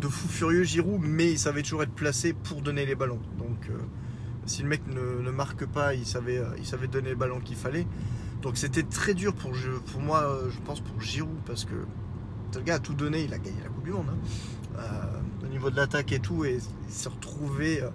de 0.00 0.08
fou 0.08 0.28
furieux 0.28 0.64
Giroud, 0.64 1.00
mais 1.02 1.32
il 1.32 1.38
savait 1.38 1.62
toujours 1.62 1.82
être 1.82 1.94
placé 1.94 2.32
pour 2.32 2.62
donner 2.62 2.86
les 2.86 2.94
ballons. 2.94 3.20
Donc 3.38 3.70
si 4.46 4.62
le 4.62 4.68
mec 4.68 4.82
ne, 4.86 5.30
marque 5.30 5.66
pas, 5.66 5.94
il 5.94 6.06
savait, 6.06 6.40
il 6.58 6.66
savait 6.66 6.86
donner 6.86 7.10
les 7.10 7.14
ballons 7.14 7.40
qu'il 7.40 7.56
fallait. 7.56 7.86
Donc 8.42 8.56
c'était 8.56 8.82
très 8.82 9.14
dur 9.14 9.34
pour, 9.34 9.52
moi, 10.00 10.22
euh, 10.22 10.50
je 10.50 10.60
pense, 10.60 10.80
pour 10.80 11.00
Giroud, 11.00 11.38
parce 11.46 11.64
que 11.64 11.74
le 12.54 12.60
gars 12.62 12.76
a 12.76 12.78
tout 12.78 12.94
donné, 12.94 13.24
il 13.24 13.34
a 13.34 13.38
gagné 13.38 13.56
la 13.62 13.68
Coupe 13.68 13.84
du 13.84 13.90
Monde. 13.90 14.06
Hein. 14.08 14.78
Euh, 14.78 15.44
au 15.44 15.48
niveau 15.48 15.70
de 15.70 15.76
l'attaque 15.76 16.12
et 16.12 16.20
tout, 16.20 16.44
et 16.44 16.58
il 16.86 16.92
s'est 16.92 17.08
retrouvé. 17.08 17.82
Euh, 17.82 17.90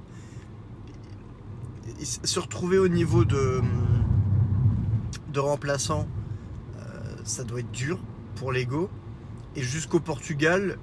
retrouver 2.38 2.79
au 2.79 2.88
niveau 2.88 3.23
de, 3.23 3.62
de 5.32 5.39
remplaçant, 5.39 6.08
ça 7.24 7.44
doit 7.44 7.60
être 7.60 7.72
dur 7.72 8.00
pour 8.36 8.52
l'ego. 8.52 8.89
Et 9.56 9.62
jusqu'au 9.62 10.00
Portugal, 10.00 10.78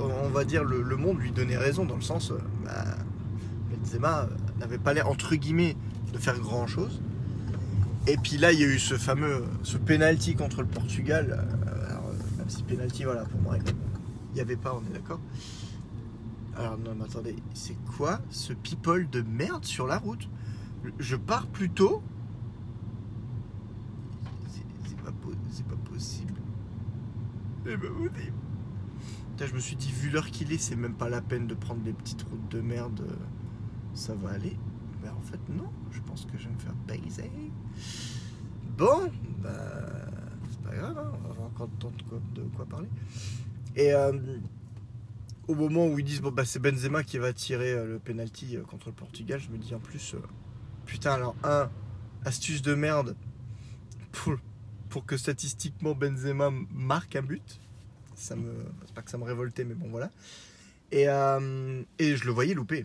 on 0.00 0.28
va 0.28 0.44
dire 0.44 0.64
le, 0.64 0.96
monde 0.96 1.20
lui 1.20 1.32
donnait 1.32 1.56
raison 1.56 1.84
dans 1.84 1.96
le 1.96 2.02
sens, 2.02 2.32
bah, 2.64 2.84
Benzema 3.70 4.28
n'avait 4.58 4.78
pas 4.78 4.92
l'air 4.92 5.08
entre 5.08 5.34
guillemets 5.34 5.76
de 6.12 6.18
faire 6.18 6.38
grand 6.38 6.66
chose. 6.66 7.00
Et 8.06 8.16
puis 8.16 8.38
là, 8.38 8.52
il 8.52 8.60
y 8.60 8.64
a 8.64 8.66
eu 8.66 8.78
ce 8.78 8.94
fameux 8.96 9.44
ce 9.62 9.76
penalty 9.76 10.34
contre 10.36 10.62
le 10.62 10.68
Portugal. 10.68 11.32
Euh, 11.32 11.90
alors, 11.90 12.06
euh, 12.08 12.38
même 12.38 12.48
si 12.48 12.62
penalty, 12.62 13.04
voilà, 13.04 13.24
pour 13.24 13.40
moi, 13.40 13.56
il 13.58 14.34
n'y 14.34 14.40
avait 14.40 14.56
pas, 14.56 14.74
on 14.74 14.90
est 14.90 14.94
d'accord. 14.94 15.18
Alors 16.56 16.78
non, 16.78 16.94
mais 16.96 17.04
attendez, 17.04 17.36
c'est 17.52 17.76
quoi 17.96 18.20
ce 18.30 18.52
people 18.52 19.08
de 19.10 19.22
merde 19.22 19.64
sur 19.64 19.86
la 19.86 19.98
route? 19.98 20.28
Je 20.98 21.16
pars 21.16 21.46
plus 21.46 21.70
tôt. 21.70 22.02
C'est 24.84 24.96
pas, 24.96 25.12
possible. 25.12 25.40
C'est 25.50 25.66
pas 25.66 25.76
possible. 25.76 26.34
je 29.38 29.54
me 29.54 29.60
suis 29.60 29.76
dit, 29.76 29.92
vu 29.92 30.10
l'heure 30.10 30.30
qu'il 30.30 30.52
est, 30.52 30.58
c'est 30.58 30.76
même 30.76 30.94
pas 30.94 31.08
la 31.08 31.20
peine 31.20 31.46
de 31.46 31.54
prendre 31.54 31.82
des 31.82 31.92
petites 31.92 32.22
routes 32.22 32.48
de 32.50 32.60
merde. 32.60 33.06
Ça 33.94 34.14
va 34.14 34.30
aller. 34.30 34.56
Mais 35.02 35.08
en 35.08 35.20
fait, 35.20 35.40
non 35.48 35.70
je 35.96 36.00
pense 36.02 36.26
que 36.26 36.38
je 36.38 36.48
vais 36.48 36.54
me 36.54 36.58
faire 36.58 36.74
baiser. 36.86 37.30
Bon, 38.76 39.10
bah, 39.38 39.50
c'est 40.50 40.60
pas 40.60 40.74
grave, 40.74 40.98
hein, 40.98 41.12
on 41.14 41.26
va 41.26 41.30
avoir 41.30 41.46
encore 41.48 41.68
de, 41.68 42.40
de, 42.40 42.48
quoi, 42.54 42.66
parler. 42.66 42.88
Et 43.74 43.92
euh, 43.94 44.12
au 45.48 45.54
moment 45.54 45.86
où 45.86 45.98
ils 45.98 46.04
disent, 46.04 46.20
bon, 46.20 46.30
bah, 46.30 46.44
c'est 46.44 46.58
Benzema 46.58 47.02
qui 47.02 47.18
va 47.18 47.32
tirer 47.32 47.72
euh, 47.72 47.86
le 47.86 47.98
penalty 47.98 48.56
euh, 48.56 48.62
contre 48.62 48.88
le 48.88 48.94
Portugal, 48.94 49.40
je 49.40 49.50
me 49.50 49.58
dis 49.58 49.74
en 49.74 49.78
plus, 49.78 50.14
putain, 50.86 51.12
alors, 51.12 51.36
un, 51.44 51.70
astuce 52.24 52.62
de 52.62 52.74
merde 52.74 53.16
pour, 54.12 55.04
que 55.04 55.16
statistiquement 55.16 55.94
Benzema 55.94 56.50
marque 56.72 57.16
un 57.16 57.22
but. 57.22 57.60
Ça 58.14 58.34
me, 58.34 58.50
c'est 58.86 58.94
pas 58.94 59.02
que 59.02 59.10
ça 59.10 59.18
me 59.18 59.24
révoltait, 59.24 59.64
mais 59.64 59.74
bon, 59.74 59.88
voilà. 59.90 60.10
Et, 60.90 61.02
et 61.02 62.16
je 62.16 62.24
le 62.24 62.30
voyais 62.30 62.54
louper. 62.54 62.84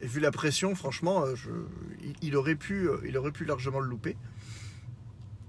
Et 0.00 0.06
vu 0.06 0.20
la 0.20 0.30
pression, 0.30 0.74
franchement, 0.74 1.26
euh, 1.26 1.34
il, 2.22 2.34
aurait 2.36 2.54
pu, 2.54 2.88
euh, 2.88 3.00
il 3.06 3.18
aurait 3.18 3.32
pu 3.32 3.44
largement 3.44 3.80
le 3.80 3.88
louper. 3.88 4.16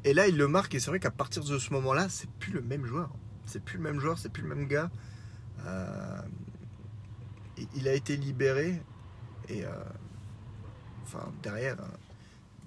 Et 0.03 0.13
là, 0.13 0.27
il 0.27 0.35
le 0.35 0.47
marque. 0.47 0.75
Et 0.75 0.79
c'est 0.79 0.89
vrai 0.89 0.99
qu'à 0.99 1.11
partir 1.11 1.43
de 1.43 1.57
ce 1.57 1.73
moment-là, 1.73 2.09
c'est 2.09 2.29
plus 2.29 2.51
le 2.51 2.61
même 2.61 2.85
joueur. 2.85 3.11
C'est 3.45 3.63
plus 3.63 3.77
le 3.77 3.83
même 3.83 3.99
joueur, 3.99 4.19
c'est 4.19 4.29
plus 4.29 4.43
le 4.43 4.53
même 4.53 4.67
gars. 4.67 4.91
Euh, 5.65 6.21
il 7.75 7.87
a 7.87 7.93
été 7.93 8.17
libéré. 8.17 8.81
Et 9.47 9.63
enfin, 11.13 11.31
derrière, 11.43 11.77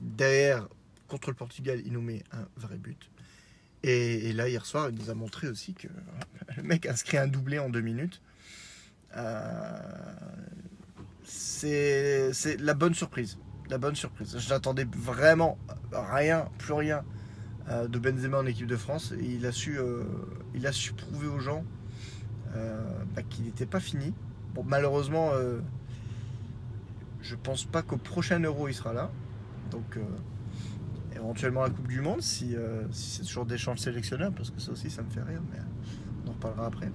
derrière, 0.01 0.69
contre 1.09 1.31
le 1.31 1.37
Portugal, 1.37 1.81
il 1.85 1.93
nous 1.93 2.03
met 2.03 2.23
un 2.33 2.47
vrai 2.57 2.77
but. 2.77 3.11
Et, 3.83 4.33
là, 4.33 4.49
hier 4.49 4.65
soir, 4.65 4.89
il 4.89 4.97
nous 4.97 5.11
a 5.11 5.15
montré 5.15 5.47
aussi 5.47 5.75
que 5.75 5.89
le 6.57 6.63
mec 6.63 6.87
inscrit 6.87 7.19
un 7.19 7.27
doublé 7.27 7.59
en 7.59 7.69
deux 7.69 7.83
minutes. 7.83 8.23
Euh, 9.17 9.79
c'est 11.23 12.57
la 12.61 12.75
bonne 12.75 12.95
surprise. 12.95 13.39
La 13.69 13.77
bonne 13.77 13.95
surprise. 13.95 14.39
Je 14.39 14.49
n'attendais 14.49 14.87
vraiment 14.97 15.59
rien, 15.93 16.49
plus 16.59 16.73
rien 16.73 17.05
euh, 17.69 17.87
de 17.87 17.99
Benzema 17.99 18.39
en 18.39 18.47
équipe 18.47 18.67
de 18.67 18.77
France. 18.77 19.13
Il 19.21 19.45
a 19.45 19.53
su, 19.53 19.79
euh, 19.79 20.03
il 20.55 20.67
a 20.67 20.73
su 20.73 20.95
prouver 20.95 21.27
aux 21.27 21.41
gens 21.41 21.65
bah, 23.15 23.23
qu'il 23.29 23.45
n'était 23.45 23.67
pas 23.67 23.81
fini. 23.81 24.15
Bon, 24.55 24.63
malheureusement, 24.63 25.33
je 27.25 27.35
pense 27.35 27.65
pas 27.65 27.83
qu'au 27.83 27.97
prochain 27.97 28.39
Euro 28.41 28.69
il 28.69 28.75
sera 28.75 28.93
là. 28.93 29.11
Donc, 29.71 29.99
éventuellement 31.17 31.63
la 31.63 31.71
Coupe 31.71 31.89
du 31.89 32.01
Monde, 32.01 32.23
si, 32.23 32.55
si 32.93 33.11
c'est 33.11 33.23
toujours 33.25 33.47
des 33.47 33.59
chances 33.59 33.81
sélectionneurs, 33.81 34.33
parce 34.33 34.51
que 34.51 34.61
ça 34.61 34.71
aussi, 34.71 34.91
ça 34.91 35.03
me 35.03 35.11
fait 35.11 35.23
rire, 35.23 35.43
mais 35.51 35.59
on 36.25 36.31
en 36.31 36.33
reparlera 36.35 36.67
après. 36.67 36.93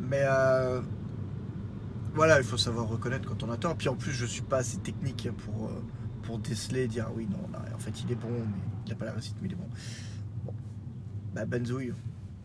Mais 0.00 0.24
voilà, 2.14 2.38
il 2.38 2.44
faut 2.44 2.58
savoir 2.58 2.88
reconnaître 2.88 3.28
quand 3.28 3.42
on 3.42 3.50
a 3.50 3.56
tort. 3.56 3.76
Puis 3.76 3.88
en 3.88 3.96
plus, 3.96 4.12
je 4.12 4.26
suis 4.26 4.42
pas 4.42 4.58
assez 4.58 4.78
technique 4.78 5.28
pour, 5.38 5.68
euh, 5.68 5.82
pour 6.22 6.38
déceler, 6.38 6.86
dire 6.86 7.06
ah 7.08 7.12
oui, 7.14 7.26
non, 7.30 7.38
en 7.74 7.78
fait, 7.78 8.02
il 8.02 8.12
est 8.12 8.16
bon, 8.16 8.28
mais 8.30 8.62
il 8.86 8.90
n'a 8.90 8.96
pas 8.96 9.06
la 9.06 9.12
réussite, 9.12 9.36
mais 9.40 9.48
il 9.48 9.52
est 9.52 9.56
bon. 9.56 9.68
Bon, 10.44 10.54
bah, 11.34 11.46
Benzouille, 11.46 11.92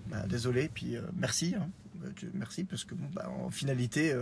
bah, 0.09 0.25
désolé, 0.27 0.69
puis 0.73 0.95
euh, 0.95 1.01
merci, 1.15 1.55
hein. 1.59 1.69
bah, 1.95 2.07
merci, 2.33 2.63
parce 2.63 2.85
que 2.85 2.95
bon, 2.95 3.07
bah, 3.13 3.29
en 3.29 3.49
finalité, 3.49 4.13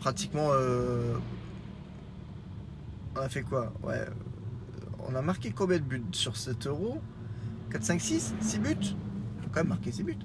euh, 0.00 0.02
pratiquement, 0.02 0.50
on 3.16 3.20
a 3.20 3.28
fait 3.28 3.42
quoi? 3.42 3.72
Ouais, 3.82 4.06
on 5.08 5.14
a 5.14 5.22
marqué 5.22 5.50
combien 5.50 5.78
de 5.78 5.82
buts 5.82 6.02
sur 6.12 6.36
7 6.36 6.66
euros? 6.66 7.00
4, 7.70 7.84
5, 7.84 8.00
6 8.00 8.34
6 8.40 8.58
buts? 8.58 8.76
On 9.40 9.46
a 9.46 9.48
quand 9.52 9.60
même 9.60 9.68
marqué 9.68 9.92
6 9.92 10.02
buts. 10.02 10.16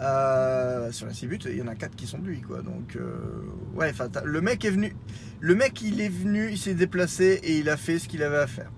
Euh, 0.00 0.90
sur 0.92 1.06
les 1.06 1.14
6 1.14 1.26
buts, 1.26 1.38
il 1.46 1.56
y 1.56 1.62
en 1.62 1.68
a 1.68 1.74
4 1.74 1.94
qui 1.94 2.06
sont 2.06 2.18
de 2.18 2.26
lui, 2.26 2.40
quoi. 2.40 2.62
Donc, 2.62 2.96
euh, 2.96 3.44
ouais, 3.74 3.92
le 4.24 4.40
mec 4.40 4.64
est 4.64 4.70
venu. 4.70 4.94
Le 5.40 5.54
mec, 5.54 5.82
il 5.82 6.00
est 6.00 6.08
venu, 6.08 6.50
il 6.50 6.58
s'est 6.58 6.74
déplacé 6.74 7.40
et 7.42 7.58
il 7.58 7.68
a 7.68 7.76
fait 7.76 7.98
ce 7.98 8.08
qu'il 8.08 8.22
avait 8.22 8.38
à 8.38 8.46
faire. 8.46 8.70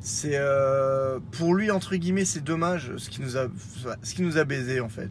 C'est 0.00 0.34
euh, 0.34 1.18
pour 1.32 1.54
lui 1.54 1.70
entre 1.70 1.96
guillemets, 1.96 2.26
c'est 2.26 2.44
dommage 2.44 2.94
ce 2.98 3.08
qui 3.08 3.22
nous 3.22 3.38
a, 3.38 3.46
ce 4.02 4.14
qui 4.14 4.20
nous 4.20 4.36
a 4.36 4.44
baisé 4.44 4.80
en 4.80 4.90
fait, 4.90 5.10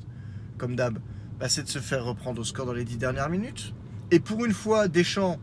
comme 0.59 0.75
d'hab. 0.75 0.99
Bah, 1.39 1.49
c'est 1.49 1.63
de 1.63 1.67
se 1.67 1.79
faire 1.79 2.05
reprendre 2.05 2.39
au 2.39 2.43
score 2.43 2.67
dans 2.67 2.73
les 2.73 2.85
10 2.85 2.97
dernières 2.97 3.29
minutes. 3.29 3.73
Et 4.13 4.19
pour 4.19 4.45
une 4.45 4.53
fois, 4.53 4.87
Deschamps, 4.87 5.39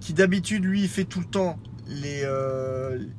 qui 0.00 0.14
d'habitude 0.14 0.64
lui 0.64 0.88
fait 0.88 1.04
tout 1.04 1.20
le 1.20 1.26
temps 1.26 1.58
les, 1.86 2.26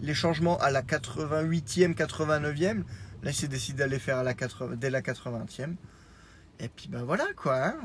les 0.01 0.13
changements 0.13 0.57
à 0.57 0.71
la 0.71 0.81
88e, 0.81 1.93
89e, 1.93 2.83
Là, 3.23 3.31
il 3.31 3.33
s'est 3.33 3.47
décidé 3.47 3.79
d'aller 3.79 3.99
faire 3.99 4.17
à 4.17 4.23
la 4.23 4.33
80, 4.33 4.75
dès 4.75 4.89
la 4.89 5.01
80e. 5.01 5.75
Et 6.59 6.67
puis 6.67 6.87
ben 6.89 7.03
voilà 7.03 7.25
quoi. 7.35 7.67
Hein. 7.67 7.75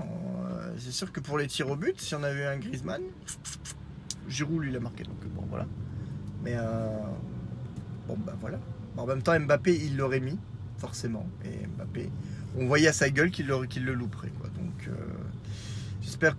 Euh, 0.51 0.75
c'est 0.79 0.91
sûr 0.91 1.11
que 1.13 1.21
pour 1.21 1.39
les 1.39 1.47
tirs 1.47 1.71
au 1.71 1.77
but, 1.77 1.99
si 2.01 2.15
on 2.15 2.23
avait 2.23 2.43
eu 2.43 2.45
un 2.45 2.59
Griezmann, 2.59 3.03
Giroud 4.29 4.63
lui 4.63 4.73
l'a 4.73 4.81
marqué. 4.81 5.05
Donc 5.05 5.25
bon 5.35 5.45
voilà. 5.49 5.67
Mais 6.43 6.55
euh, 6.57 6.89
bon 8.07 8.17
ben 8.19 8.35
voilà. 8.41 8.59
en 8.97 9.07
même 9.07 9.23
temps 9.23 9.39
Mbappé 9.39 9.75
il 9.75 9.97
l'aurait 9.97 10.21
mis. 10.21 10.39
forcément. 10.77 11.27
Et 11.45 11.67
Mbappé, 11.67 12.11
on 12.57 12.67
voyait 12.67 12.89
à 12.89 12.93
sa 12.93 13.09
gueule 13.09 13.31
qu'il 13.31 13.47
le, 13.47 13.67
qu'il 13.67 13.85
le 13.85 13.95
louperait. 13.95 14.33
Quoi. 14.41 14.51
Donc, 14.51 14.89
euh, 14.89 14.93
j'espère 16.03 16.37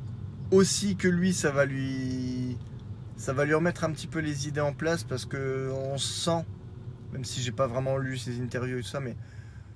aussi 0.52 0.96
que 0.96 1.08
lui, 1.08 1.34
ça 1.34 1.52
va 1.52 1.66
lui, 1.66 2.58
ça 3.18 3.34
va 3.34 3.46
lui 3.46 3.54
remettre 3.54 3.84
un 3.84 3.92
petit 3.92 4.08
peu 4.08 4.20
les 4.20 4.48
idées 4.48 4.62
en 4.62 4.74
place 4.74 5.04
parce 5.04 5.26
que 5.26 5.72
on 5.74 5.98
sent, 5.98 6.46
même 7.14 7.26
si 7.26 7.42
j'ai 7.42 7.52
pas 7.52 7.68
vraiment 7.68 7.98
lu 7.98 8.18
ses 8.18 8.42
interviews 8.42 8.80
et 8.80 8.82
tout 8.82 8.88
ça, 8.88 9.00
mais 9.00 9.16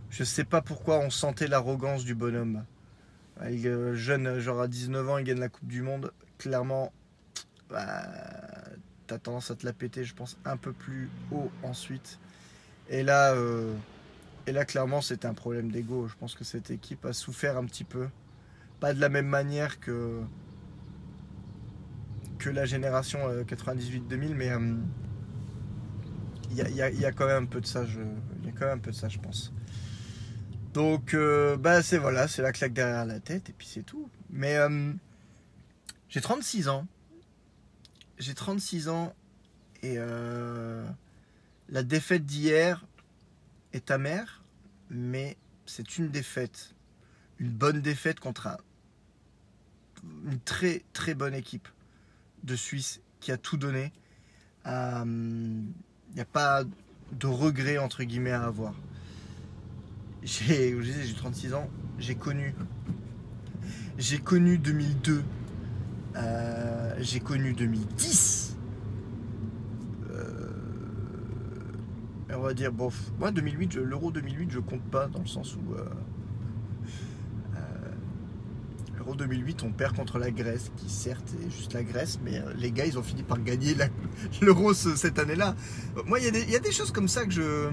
je 0.09 0.23
sais 0.23 0.43
pas 0.43 0.61
pourquoi 0.61 0.99
on 0.99 1.09
sentait 1.09 1.47
l'arrogance 1.47 2.05
du 2.05 2.15
bonhomme. 2.15 2.63
Il 3.49 3.65
est 3.65 3.95
jeune, 3.95 4.39
genre 4.39 4.61
à 4.61 4.67
19 4.67 5.09
ans, 5.09 5.17
il 5.17 5.25
gagne 5.25 5.39
la 5.39 5.49
Coupe 5.49 5.67
du 5.67 5.81
Monde. 5.81 6.11
Clairement, 6.37 6.93
bah, 7.69 8.03
t'as 9.07 9.17
tendance 9.17 9.49
à 9.51 9.55
te 9.55 9.65
la 9.65 9.73
péter, 9.73 10.03
je 10.03 10.13
pense, 10.13 10.37
un 10.45 10.55
peu 10.55 10.71
plus 10.71 11.09
haut 11.31 11.51
ensuite. 11.63 12.19
Et 12.89 13.01
là, 13.03 13.33
euh, 13.33 13.73
et 14.45 14.51
là 14.51 14.65
clairement, 14.65 15.01
c'était 15.01 15.27
un 15.27 15.33
problème 15.33 15.71
d'ego. 15.71 16.07
Je 16.07 16.15
pense 16.15 16.35
que 16.35 16.43
cette 16.43 16.69
équipe 16.69 17.05
a 17.05 17.13
souffert 17.13 17.57
un 17.57 17.65
petit 17.65 17.83
peu. 17.83 18.07
Pas 18.79 18.93
de 18.93 18.99
la 18.99 19.09
même 19.09 19.27
manière 19.27 19.79
que, 19.79 20.21
que 22.43 22.49
la 22.49 22.65
génération 22.65 23.19
98-2000, 23.43 24.35
mais 24.35 24.51
euh, 24.51 24.75
il 26.51 26.57
y, 26.57 26.81
a, 26.81 26.89
y, 26.89 27.05
a, 27.05 27.11
quand 27.13 27.25
même 27.25 27.43
un 27.43 27.47
peu 27.47 27.61
de 27.61 27.65
ça, 27.65 27.85
je, 27.85 28.01
il 28.41 28.45
y 28.45 28.49
a 28.49 28.51
quand 28.51 28.65
même 28.65 28.79
un 28.79 28.81
peu 28.81 28.91
de 28.91 28.95
ça, 28.95 29.07
je 29.07 29.17
pense. 29.17 29.53
Donc, 30.73 31.13
euh, 31.13 31.55
bah, 31.55 31.81
c'est 31.81 31.97
voilà, 31.97 32.27
c'est 32.27 32.41
la 32.41 32.51
claque 32.51 32.73
derrière 32.73 33.05
la 33.05 33.21
tête, 33.21 33.49
et 33.49 33.53
puis 33.53 33.65
c'est 33.65 33.83
tout. 33.83 34.09
Mais 34.29 34.57
euh, 34.57 34.91
j'ai 36.09 36.19
36 36.19 36.67
ans. 36.67 36.85
J'ai 38.19 38.33
36 38.33 38.89
ans, 38.89 39.15
et 39.81 39.95
euh, 39.97 40.85
la 41.69 41.83
défaite 41.83 42.25
d'hier 42.25 42.85
est 43.71 43.89
amère, 43.89 44.43
mais 44.89 45.37
c'est 45.65 45.97
une 45.97 46.09
défaite. 46.09 46.75
Une 47.39 47.51
bonne 47.51 47.81
défaite 47.81 48.19
contre 48.19 48.47
un, 48.47 48.57
une 50.25 50.39
très 50.39 50.83
très 50.91 51.13
bonne 51.13 51.33
équipe 51.33 51.69
de 52.43 52.55
Suisse 52.55 53.01
qui 53.19 53.31
a 53.31 53.37
tout 53.37 53.57
donné. 53.57 53.91
Il 54.65 54.71
n'y 56.15 56.21
a 56.21 56.25
pas 56.25 56.63
de 57.11 57.27
regret 57.27 57.77
entre 57.77 58.03
guillemets 58.03 58.31
à 58.31 58.43
avoir 58.43 58.73
j'ai, 60.23 60.81
j'ai 60.81 61.13
36 61.13 61.53
ans, 61.53 61.69
j'ai 61.99 62.15
connu, 62.15 62.55
j'ai 63.97 64.19
connu 64.19 64.57
2002, 64.57 65.23
euh, 66.15 66.95
j'ai 66.99 67.19
connu 67.19 67.53
2010. 67.53 68.57
Euh, 70.11 70.49
on 72.29 72.39
va 72.39 72.53
dire, 72.53 72.71
bon, 72.71 72.89
moi 73.19 73.31
2008, 73.31 73.75
l'euro 73.75 74.11
2008, 74.11 74.51
je 74.51 74.59
compte 74.59 74.83
pas 74.83 75.07
dans 75.07 75.19
le 75.19 75.27
sens 75.27 75.55
où 75.55 75.73
euh, 75.73 75.85
l'euro 79.03 79.15
2008, 79.15 79.63
on 79.63 79.71
perd 79.71 79.95
contre 79.95 80.17
la 80.17 80.31
Grèce, 80.31 80.71
qui 80.77 80.89
certes 80.89 81.33
est 81.45 81.49
juste 81.49 81.73
la 81.73 81.83
Grèce, 81.83 82.19
mais 82.23 82.41
les 82.55 82.71
gars, 82.71 82.85
ils 82.85 82.97
ont 82.97 83.03
fini 83.03 83.23
par 83.23 83.41
gagner 83.41 83.75
l'euro 84.41 84.73
cette 84.73 85.19
année-là. 85.19 85.55
Moi, 86.05 86.19
il 86.19 86.49
y, 86.49 86.55
a 86.55 86.59
des 86.59 86.71
choses 86.71 86.91
comme 86.91 87.07
ça 87.07 87.25
que 87.25 87.31
je 87.31 87.69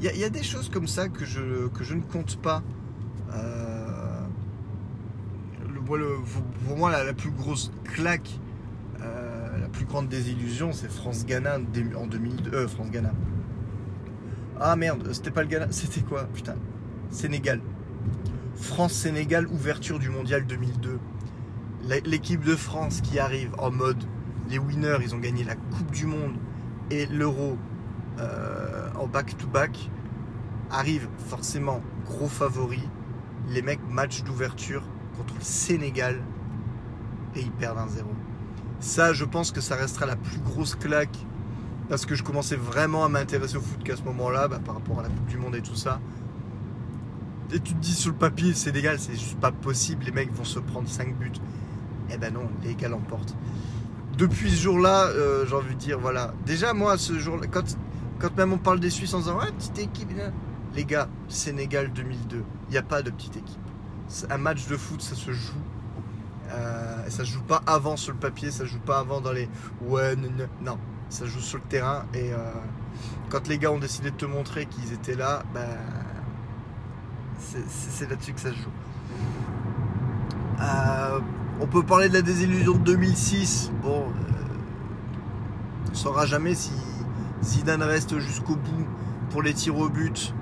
il 0.00 0.16
y, 0.16 0.24
a 0.24 0.30
des 0.30 0.44
choses 0.44 0.68
comme 0.68 0.86
ça 0.86 1.08
que 1.08 1.24
je, 1.24 1.66
que 1.68 1.82
je 1.82 1.94
ne 1.94 2.02
compte 2.02 2.40
pas. 2.40 2.62
Euh, 3.34 4.20
le, 5.68 5.80
pour 5.80 6.76
moi, 6.76 6.92
la, 6.92 7.12
plus 7.12 7.32
grosse 7.32 7.72
claque, 7.82 8.38
euh, 9.00 9.58
la 9.58 9.68
plus 9.68 9.86
grande 9.86 10.08
désillusion, 10.08 10.72
c'est 10.72 10.88
France-Ghana 10.88 11.58
en 11.96 12.06
2002. 12.06 12.54
Euh, 12.54 12.68
France-Ghana. 12.68 13.12
Ah 14.60 14.76
merde, 14.76 15.12
c'était 15.12 15.32
pas 15.32 15.42
le 15.42 15.48
Ghana, 15.48 15.66
c'était 15.70 16.02
quoi 16.02 16.28
Putain. 16.32 16.54
Sénégal. 17.10 17.60
France-Sénégal, 18.60 19.46
ouverture 19.48 19.98
du 19.98 20.10
mondial 20.10 20.44
2002. 20.46 20.98
L'équipe 22.04 22.44
de 22.44 22.56
France 22.56 23.00
qui 23.00 23.18
arrive 23.18 23.52
en 23.58 23.70
mode 23.70 24.04
les 24.50 24.58
winners, 24.58 24.98
ils 25.02 25.14
ont 25.14 25.18
gagné 25.18 25.44
la 25.44 25.54
Coupe 25.54 25.90
du 25.92 26.06
Monde 26.06 26.34
et 26.90 27.06
l'Euro 27.06 27.56
euh, 28.18 28.88
en 28.98 29.06
back-to-back, 29.06 29.90
arrive 30.70 31.08
forcément 31.28 31.80
gros 32.04 32.28
favori. 32.28 32.82
Les 33.48 33.62
mecs, 33.62 33.80
match 33.88 34.22
d'ouverture 34.24 34.82
contre 35.16 35.34
le 35.34 35.40
Sénégal 35.40 36.20
et 37.36 37.40
ils 37.40 37.52
perdent 37.52 37.78
1-0. 37.78 38.02
Ça, 38.80 39.12
je 39.12 39.24
pense 39.24 39.52
que 39.52 39.60
ça 39.60 39.76
restera 39.76 40.06
la 40.06 40.16
plus 40.16 40.38
grosse 40.38 40.74
claque 40.74 41.16
parce 41.88 42.04
que 42.04 42.14
je 42.14 42.22
commençais 42.22 42.56
vraiment 42.56 43.04
à 43.04 43.08
m'intéresser 43.08 43.56
au 43.56 43.60
foot 43.60 43.82
qu'à 43.82 43.96
ce 43.96 44.02
moment-là, 44.02 44.48
bah, 44.48 44.60
par 44.62 44.74
rapport 44.74 45.00
à 45.00 45.02
la 45.02 45.08
Coupe 45.08 45.26
du 45.26 45.38
Monde 45.38 45.56
et 45.56 45.62
tout 45.62 45.76
ça. 45.76 46.00
Et 47.52 47.60
tu 47.60 47.74
te 47.74 47.78
dis 47.78 47.94
sur 47.94 48.10
le 48.10 48.16
papier, 48.16 48.52
Sénégal, 48.52 48.98
c'est 48.98 49.14
juste 49.14 49.40
pas 49.40 49.52
possible, 49.52 50.04
les 50.04 50.12
mecs 50.12 50.32
vont 50.32 50.44
se 50.44 50.58
prendre 50.58 50.88
5 50.88 51.16
buts. 51.16 51.32
Eh 52.10 52.18
ben 52.18 52.32
non, 52.32 52.48
les 52.62 52.74
gars 52.74 52.88
l'emportent. 52.88 53.34
Depuis 54.16 54.50
ce 54.50 54.62
jour-là, 54.62 55.06
euh, 55.06 55.46
j'ai 55.46 55.54
envie 55.54 55.74
de 55.74 55.80
dire, 55.80 55.98
voilà. 55.98 56.34
Déjà, 56.44 56.74
moi, 56.74 56.98
ce 56.98 57.18
jour-là, 57.18 57.46
quand 57.48 58.36
même 58.36 58.52
on 58.52 58.58
parle 58.58 58.80
des 58.80 58.90
Suisses 58.90 59.14
en 59.14 59.20
disant 59.20 59.38
ouais, 59.38 59.50
petite 59.52 59.78
équipe, 59.78 60.10
les 60.74 60.84
gars, 60.84 61.08
Sénégal 61.28 61.92
2002, 61.92 62.44
il 62.68 62.72
n'y 62.72 62.78
a 62.78 62.82
pas 62.82 63.02
de 63.02 63.10
petite 63.10 63.36
équipe. 63.36 63.58
Un 64.30 64.38
match 64.38 64.66
de 64.68 64.76
foot, 64.76 65.00
ça 65.00 65.14
se 65.14 65.32
joue. 65.32 65.54
Euh, 66.50 67.08
ça 67.08 67.24
se 67.24 67.30
joue 67.30 67.42
pas 67.42 67.62
avant 67.66 67.96
sur 67.96 68.12
le 68.12 68.18
papier, 68.18 68.50
ça 68.50 68.60
se 68.60 68.66
joue 68.66 68.80
pas 68.80 68.98
avant 68.98 69.20
dans 69.20 69.32
les 69.32 69.48
ouais, 69.82 70.16
non, 70.62 70.78
ça 71.10 71.26
joue 71.26 71.40
sur 71.40 71.58
le 71.58 71.64
terrain. 71.64 72.04
Et 72.14 72.32
euh, 72.32 72.36
quand 73.28 73.48
les 73.48 73.58
gars 73.58 73.70
ont 73.70 73.78
décidé 73.78 74.10
de 74.10 74.16
te 74.16 74.24
montrer 74.24 74.66
qu'ils 74.66 74.92
étaient 74.92 75.14
là, 75.14 75.42
bah, 75.52 75.60
c'est 77.38 78.08
là-dessus 78.10 78.32
que 78.32 78.40
ça 78.40 78.50
se 78.50 78.56
joue. 78.56 78.70
Euh, 80.60 81.20
on 81.60 81.66
peut 81.66 81.82
parler 81.82 82.08
de 82.08 82.14
la 82.14 82.22
désillusion 82.22 82.74
de 82.74 82.78
2006. 82.78 83.72
Bon, 83.82 84.04
on 85.86 85.90
ne 85.90 85.94
saura 85.94 86.26
jamais 86.26 86.54
si 86.54 86.72
Zidane 87.42 87.82
reste 87.82 88.18
jusqu'au 88.18 88.56
bout 88.56 88.86
pour 89.30 89.42
les 89.42 89.54
tirs 89.54 89.78
au 89.78 89.88
but, 89.88 90.34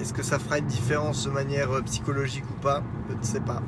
est-ce 0.00 0.12
que 0.12 0.22
ça 0.22 0.38
fera 0.38 0.58
une 0.58 0.66
différence 0.66 1.24
de 1.24 1.30
manière 1.30 1.70
euh, 1.70 1.82
psychologique 1.82 2.44
ou 2.50 2.60
pas? 2.60 2.82
Je 3.10 3.16
ne 3.16 3.22
sais 3.22 3.40
pas. 3.40 3.62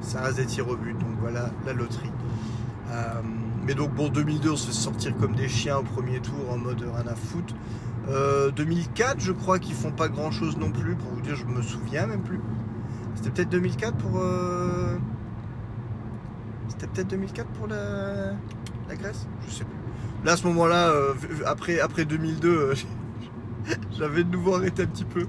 Ça 0.00 0.20
reste 0.22 0.36
des 0.36 0.46
tirs 0.46 0.68
au 0.68 0.76
but, 0.76 0.94
donc 0.98 1.10
voilà 1.20 1.50
la 1.66 1.72
loterie. 1.72 2.10
Euh, 2.90 3.22
mais 3.66 3.74
donc 3.74 3.94
bon, 3.94 4.08
2002, 4.08 4.50
on 4.50 4.56
se 4.56 4.66
fait 4.68 4.72
sortir 4.72 5.16
comme 5.18 5.34
des 5.34 5.48
chiens 5.48 5.78
au 5.78 5.82
premier 5.82 6.20
tour 6.20 6.50
en 6.50 6.58
mode 6.58 6.80
rien 6.80 7.06
à. 7.06 7.14
Euh, 8.08 8.50
2004, 8.50 9.20
je 9.20 9.32
crois 9.32 9.58
qu'ils 9.58 9.74
font 9.74 9.92
pas 9.92 10.08
grand 10.08 10.30
chose 10.30 10.56
non 10.56 10.70
plus. 10.70 10.94
Pour 10.94 11.10
vous 11.10 11.20
dire, 11.20 11.36
je 11.36 11.44
me 11.44 11.62
souviens 11.62 12.06
même 12.06 12.22
plus. 12.22 12.40
C'était 13.14 13.30
peut-être 13.30 13.50
2004 13.50 13.96
pour. 13.96 14.20
Euh... 14.20 14.96
C'était 16.68 16.86
peut-être 16.86 17.08
2004 17.08 17.48
pour 17.50 17.66
la, 17.66 18.34
Grèce? 18.96 19.26
Je 19.46 19.52
sais 19.52 19.64
plus. 19.64 19.74
Là, 20.24 20.32
à 20.32 20.36
ce 20.36 20.46
moment-là, 20.46 20.88
euh, 20.90 21.14
après, 21.46 21.80
après 21.80 22.04
2002, 22.04 22.48
euh, 22.48 22.74
j'avais 23.98 24.24
de 24.24 24.30
nouveau 24.30 24.54
arrêté 24.54 24.82
un 24.82 24.86
petit 24.86 25.04
peu. 25.04 25.26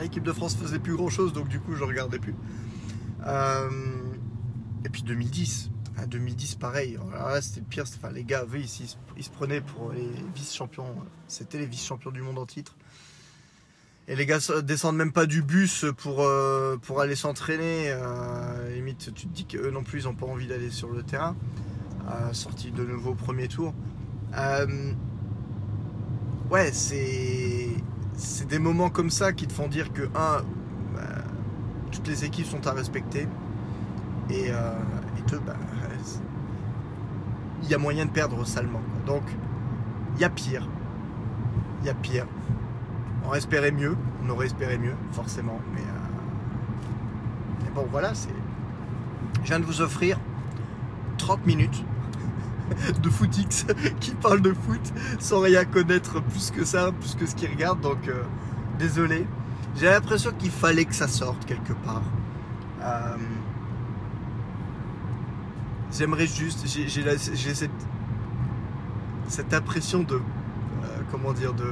L'équipe 0.00 0.22
de 0.22 0.32
France 0.32 0.56
faisait 0.56 0.78
plus 0.78 0.96
grand-chose, 0.96 1.32
donc 1.32 1.48
du 1.48 1.60
coup, 1.60 1.74
je 1.74 1.84
regardais 1.84 2.18
plus. 2.18 2.34
Euh, 3.26 3.68
et 4.84 4.88
puis 4.88 5.02
2010. 5.02 5.70
2010, 6.04 6.56
pareil. 6.56 6.98
c'était 7.40 7.60
le 7.60 7.66
pire. 7.66 7.84
Enfin, 7.96 8.12
les 8.12 8.24
gars, 8.24 8.44
ils, 8.54 8.68
se 8.68 9.30
prenaient 9.30 9.62
pour 9.62 9.92
les 9.92 10.10
vice-champions. 10.34 10.94
C'était 11.26 11.58
les 11.58 11.66
vice-champions 11.66 12.10
du 12.10 12.20
monde 12.20 12.38
en 12.38 12.46
titre. 12.46 12.76
Et 14.08 14.14
les 14.14 14.26
gars 14.26 14.38
descendent 14.62 14.96
même 14.96 15.12
pas 15.12 15.26
du 15.26 15.42
bus 15.42 15.86
pour, 15.96 16.22
euh, 16.22 16.76
aller 16.98 17.16
s'entraîner. 17.16 17.86
Euh, 17.88 18.74
limite, 18.74 19.14
tu 19.14 19.26
te 19.26 19.32
dis 19.32 19.46
qu'eux 19.46 19.70
non 19.70 19.82
plus, 19.82 20.02
ils 20.02 20.04
n'ont 20.04 20.14
pas 20.14 20.26
envie 20.26 20.46
d'aller 20.46 20.70
sur 20.70 20.90
le 20.90 21.02
terrain 21.02 21.34
sorti 22.32 22.70
de 22.70 22.84
nouveau 22.84 23.10
au 23.10 23.14
premier 23.14 23.48
tour. 23.48 23.74
Euh, 24.36 24.92
ouais, 26.50 26.70
c'est 26.72 28.46
des 28.48 28.58
moments 28.58 28.90
comme 28.90 29.10
ça 29.10 29.32
qui 29.32 29.46
te 29.46 29.52
font 29.52 29.68
dire 29.68 29.92
que 29.92 30.02
un, 30.14 30.42
bah, 30.94 31.24
toutes 31.92 32.08
les 32.08 32.24
équipes 32.24 32.46
sont 32.46 32.66
à 32.66 32.72
respecter 32.72 33.26
et, 34.30 34.50
euh, 34.50 34.72
et 35.18 35.30
deux, 35.30 35.38
bah, 35.38 35.56
il 37.62 37.68
y 37.68 37.74
a 37.74 37.78
moyen 37.78 38.06
de 38.06 38.10
perdre 38.10 38.44
salement. 38.46 38.82
Donc, 39.06 39.22
il 40.16 40.20
y 40.22 40.24
a 40.24 40.30
pire. 40.30 40.66
Il 41.82 41.86
y 41.86 41.90
a 41.90 41.94
pire. 41.94 42.26
On 43.28 43.34
espérait 43.34 43.72
mieux, 43.72 43.96
on 44.24 44.30
aurait 44.30 44.46
espéré 44.46 44.78
mieux, 44.78 44.94
forcément, 45.12 45.60
mais, 45.74 45.80
euh, 45.80 47.70
bon, 47.74 47.86
voilà, 47.90 48.14
c'est. 48.14 48.34
Je 49.42 49.48
viens 49.48 49.60
de 49.60 49.64
vous 49.64 49.80
offrir 49.80 50.18
30 51.18 51.46
minutes 51.46 51.84
de 53.02 53.10
footix 53.10 53.66
qui 54.00 54.12
parle 54.12 54.40
de 54.40 54.52
foot 54.52 54.92
sans 55.18 55.40
rien 55.40 55.64
connaître 55.64 56.20
plus 56.22 56.50
que 56.50 56.64
ça, 56.64 56.92
plus 56.92 57.14
que 57.14 57.26
ce 57.26 57.34
qu'il 57.34 57.50
regarde. 57.50 57.80
Donc, 57.80 58.08
euh, 58.08 58.22
désolé. 58.78 59.26
J'ai 59.76 59.86
l'impression 59.86 60.30
qu'il 60.38 60.50
fallait 60.50 60.86
que 60.86 60.94
ça 60.94 61.06
sorte 61.06 61.44
quelque 61.44 61.74
part. 61.74 62.02
Euh, 62.80 63.16
J'aimerais 65.98 66.26
juste, 66.26 66.66
j'ai 66.66 67.54
cette, 69.28 69.54
impression 69.54 70.02
de, 70.02 70.16
euh, 70.16 70.20
comment 71.10 71.32
dire, 71.32 71.54
de 71.54 71.64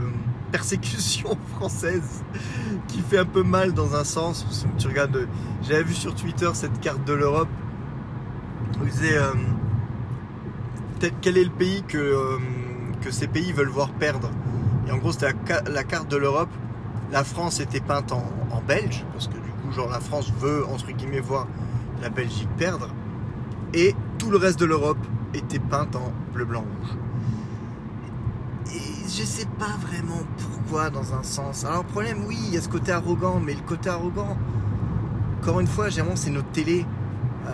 persécution 0.51 1.37
française 1.57 2.23
qui 2.89 3.01
fait 3.01 3.19
un 3.19 3.27
peu 3.27 3.43
mal 3.43 3.73
dans 3.73 3.95
un 3.95 4.05
sens. 4.05 4.67
Tu 4.79 4.89
regardes, 4.89 5.29
j'avais 5.63 5.83
vu 5.83 5.95
sur 5.95 6.15
Twitter 6.15 6.49
cette 6.55 6.81
carte 6.81 7.05
de 7.05 7.13
l'Europe 7.13 7.49
où 8.81 8.85
il 8.85 8.91
disait 8.91 9.17
euh, 9.19 9.33
quel 11.21 11.37
est 11.37 11.45
le 11.45 11.51
pays 11.51 11.83
que, 11.87 11.99
euh, 11.99 12.39
que 13.03 13.11
ces 13.11 13.27
pays 13.27 13.53
veulent 13.53 13.69
voir 13.69 13.91
perdre. 13.93 14.31
Et 14.89 14.93
en 14.93 14.97
gros, 14.99 15.13
c'était 15.13 15.27
la, 15.27 15.35
ca- 15.47 15.63
la 15.71 15.85
carte 15.85 16.11
de 16.11 16.17
l'Europe. 16.17 16.51
La 17.13 17.25
France 17.25 17.61
était 17.61 17.81
peinte 17.81 18.13
en, 18.13 18.25
en 18.51 18.63
belge, 18.63 19.05
parce 19.13 19.29
que 19.29 19.35
du 19.35 19.51
coup, 19.63 19.71
genre, 19.73 19.91
la 19.91 20.01
France 20.01 20.33
veut, 20.41 20.65
entre 20.67 20.91
guillemets, 20.93 21.21
voir 21.21 21.47
la 22.03 22.09
Belgique 22.09 22.49
perdre. 22.57 22.89
Et 23.75 23.95
tout 24.19 24.31
le 24.31 24.37
reste 24.37 24.59
de 24.59 24.65
l'Europe 24.67 24.99
était 25.35 25.59
peinte 25.59 25.97
en 25.97 26.13
bleu, 26.33 26.45
blanc, 26.45 26.61
rouge. 26.81 26.97
Et 28.75 29.09
je 29.09 29.25
sais 29.25 29.47
pas 29.59 29.77
vraiment 29.87 30.23
pourquoi, 30.39 30.91
dans 30.91 31.15
un 31.15 31.23
sens. 31.23 31.65
Alors, 31.65 31.83
le 31.83 31.89
problème, 31.89 32.25
oui, 32.27 32.39
il 32.49 32.55
y 32.55 32.57
a 32.57 32.61
ce 32.61 32.69
côté 32.69 32.93
arrogant, 32.93 33.41
mais 33.41 33.55
le 33.55 33.61
côté 33.63 33.89
arrogant, 33.91 34.37
encore 35.41 35.61
une 35.61 35.67
fois, 35.67 35.89
généralement, 35.91 36.17
c'est 36.17 36.31
notre 36.31 36.51
télé. 36.51 36.87
Euh, 37.47 37.51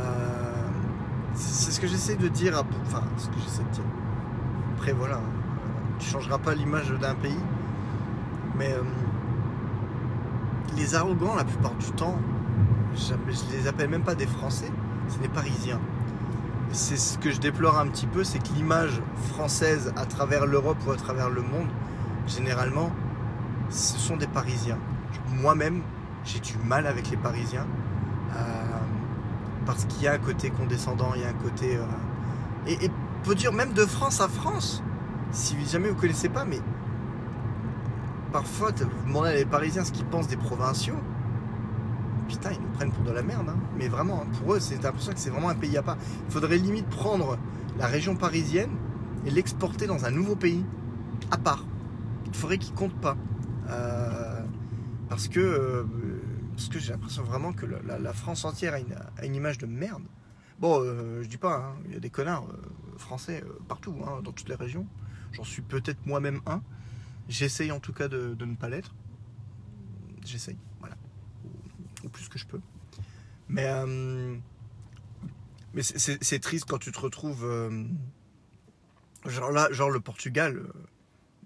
c'est 1.35 1.64
c'est 1.66 1.73
ce 1.73 1.81
que 1.81 1.87
j'essaie 1.87 2.16
de 2.16 2.29
dire, 2.29 2.57
à- 2.57 2.64
enfin, 2.87 3.03
ce 3.16 3.27
que 3.29 3.35
j'essaie 3.44 3.62
de 3.64 3.70
dire. 3.70 3.85
Après, 4.77 4.92
voilà, 4.92 5.16
euh, 5.16 5.20
tu 5.99 6.09
changeras 6.09 6.38
pas 6.38 6.55
l'image 6.55 6.90
d'un 7.01 7.14
pays, 7.14 7.37
mais 8.57 8.73
euh, 8.73 8.83
les 10.77 10.94
arrogants, 10.94 11.35
la 11.37 11.44
plupart 11.44 11.75
du 11.75 11.90
temps, 11.92 12.16
je, 12.94 13.12
je 13.33 13.57
les 13.57 13.66
appelle 13.66 13.90
même 13.90 14.03
pas 14.03 14.14
des 14.14 14.27
Français, 14.27 14.70
c'est 15.09 15.20
des 15.20 15.29
Parisiens. 15.29 15.81
C'est 16.72 16.96
ce 16.96 17.18
que 17.18 17.30
je 17.33 17.40
déplore 17.40 17.78
un 17.78 17.88
petit 17.88 18.06
peu, 18.06 18.22
c'est 18.22 18.38
que 18.38 18.52
l'image 18.54 19.00
française 19.33 19.92
à 19.96 20.06
travers 20.06 20.46
l'Europe 20.46 20.76
ou 20.87 20.92
à 20.92 20.96
travers 20.96 21.28
le 21.28 21.42
monde, 21.42 21.68
généralement, 22.28 22.90
ce 23.70 23.98
sont 23.98 24.16
des 24.16 24.28
Parisiens. 24.28 24.78
Moi-même, 25.35 25.83
j'ai 26.24 26.38
du 26.38 26.56
mal 26.64 26.87
avec 26.87 27.11
les 27.11 27.16
Parisiens. 27.16 27.66
euh, 28.37 28.37
parce 29.66 29.85
qu'il 29.85 30.02
y 30.04 30.09
a 30.09 30.12
un 30.12 30.18
côté 30.18 30.50
condescendant, 30.50 31.12
il 31.14 31.22
y 31.22 31.24
a 31.24 31.28
un 31.28 31.33
côté. 31.33 31.76
euh, 31.76 31.83
et, 32.66 32.90
peut 33.24 33.35
dire 33.35 33.52
même 33.52 33.74
de 33.74 33.85
France 33.85 34.20
à 34.22 34.28
France, 34.28 34.83
si 35.30 35.54
jamais 35.66 35.90
vous 35.90 35.94
connaissez 35.96 36.30
pas, 36.30 36.46
mais 36.46 36.59
parfois 38.33 38.70
vous 38.70 39.06
demandez 39.06 39.28
à 39.30 39.35
les 39.35 39.44
Parisiens 39.44 39.85
ce 39.85 39.92
qu'ils 39.92 40.06
pensent 40.06 40.28
des 40.28 40.38
provinciaux. 40.38 40.96
Putain, 42.31 42.53
ils 42.53 42.61
nous 42.61 42.69
prennent 42.69 42.93
pour 42.93 43.03
de 43.03 43.11
la 43.11 43.23
merde. 43.23 43.49
hein. 43.49 43.59
Mais 43.77 43.88
vraiment, 43.88 44.23
hein, 44.23 44.29
pour 44.38 44.55
eux, 44.55 44.61
c'est 44.61 44.81
l'impression 44.81 45.12
que 45.12 45.19
c'est 45.19 45.31
vraiment 45.31 45.49
un 45.49 45.57
pays 45.57 45.77
à 45.77 45.83
part. 45.83 45.97
Il 46.29 46.33
faudrait 46.33 46.59
limite 46.59 46.87
prendre 46.87 47.37
la 47.77 47.88
région 47.88 48.14
parisienne 48.14 48.71
et 49.27 49.31
l'exporter 49.31 49.88
dans 49.88 50.05
un 50.05 50.12
nouveau 50.12 50.37
pays 50.37 50.64
à 51.33 51.38
part. 51.38 51.64
Il 52.27 52.35
faudrait 52.35 52.59
qu'ils 52.59 52.75
comptent 52.75 53.01
pas. 53.01 53.16
Euh, 53.69 54.45
parce 55.09 55.27
que, 55.27 55.40
euh, 55.40 55.85
que 56.71 56.79
j'ai 56.79 56.93
l'impression 56.93 57.25
vraiment 57.25 57.53
que 57.53 57.66
la, 57.66 58.12
France 58.12 58.45
entière 58.45 58.75
a 58.75 59.25
une, 59.27 59.35
image 59.35 59.59
de 59.59 59.66
merde. 59.66 60.05
Bon, 60.61 60.81
euh, 60.81 61.23
je 61.25 61.29
dis 61.29 61.37
pas, 61.37 61.57
hein, 61.57 61.83
il 61.87 61.95
y 61.95 61.97
a 61.97 62.01
des 62.01 62.11
connards 62.11 62.47
français 62.97 63.43
partout, 63.66 63.97
dans 64.23 64.33
toutes 64.33 64.49
les 64.49 64.55
régions. 64.55 64.87
J'en 65.33 65.43
suis 65.43 65.62
peut-être 65.62 66.07
moi-même 66.07 66.40
un. 66.47 66.62
J'essaye 67.29 67.73
en 67.73 67.81
tout 67.81 67.93
cas 67.93 68.07
de 68.07 68.37
ne 68.38 68.55
pas 68.55 68.69
l'être. 68.69 68.95
J'essaye, 70.25 70.59
ou 72.05 72.09
plus 72.09 72.29
que 72.29 72.39
je 72.39 72.47
peux. 72.47 72.61
Mais, 73.49 73.67
euh, 73.67 74.37
mais 75.75 75.83
c'est- 75.83 76.23
triste 76.39 76.67
quand 76.69 76.79
tu 76.79 76.93
te 76.93 77.01
retrouves. 77.01 77.45
euh, 77.45 77.85
genre 79.27 79.51
là, 79.51 79.69
genre 79.73 79.91
le 79.91 80.01
Portugal. 80.01 80.57
euh, 80.57 80.73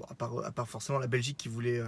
à, 0.08 0.14
part, 0.50 0.68
forcément 0.68 0.98
la 0.98 1.06
Belgique 1.06 1.36
qui 1.36 1.48
voulait, 1.48 1.80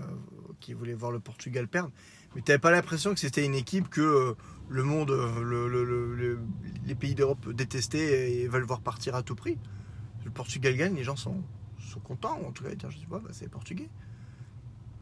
qui 0.61 0.75
voulait 0.75 0.95
voir 0.95 1.11
le 1.11 1.19
Portugal 1.19 1.67
perdre. 1.67 1.91
Mais 2.35 2.43
tu 2.43 2.57
pas 2.59 2.71
l'impression 2.71 3.13
que 3.13 3.19
c'était 3.21 3.45
une 3.45 3.55
équipe 3.57 3.89
que 3.89 4.37
le 4.69 4.83
monde, 4.85 5.11
le- 5.11 5.69
le- 5.69 5.85
le- 5.85 6.15
le- 6.15 6.41
les 6.87 6.95
pays 6.95 7.15
d'Europe 7.17 7.51
détestaient 7.53 8.33
et 8.33 8.49
veulent 8.49 8.63
voir 8.65 8.81
partir 8.81 9.17
à 9.17 9.23
tout 9.25 9.35
prix. 9.35 9.59
Le 10.25 10.31
Portugal 10.31 10.77
gagne, 10.77 10.95
les 10.95 11.03
gens 11.05 11.17
sont, 11.17 11.43
sont 11.81 12.01
contents, 12.01 12.41
en 12.47 12.53
tout 12.53 12.63
cas, 12.63 12.71
je 12.89 12.97
sais 12.97 13.07
bah, 13.19 13.29
c'est 13.33 13.49
Portugais. 13.51 13.91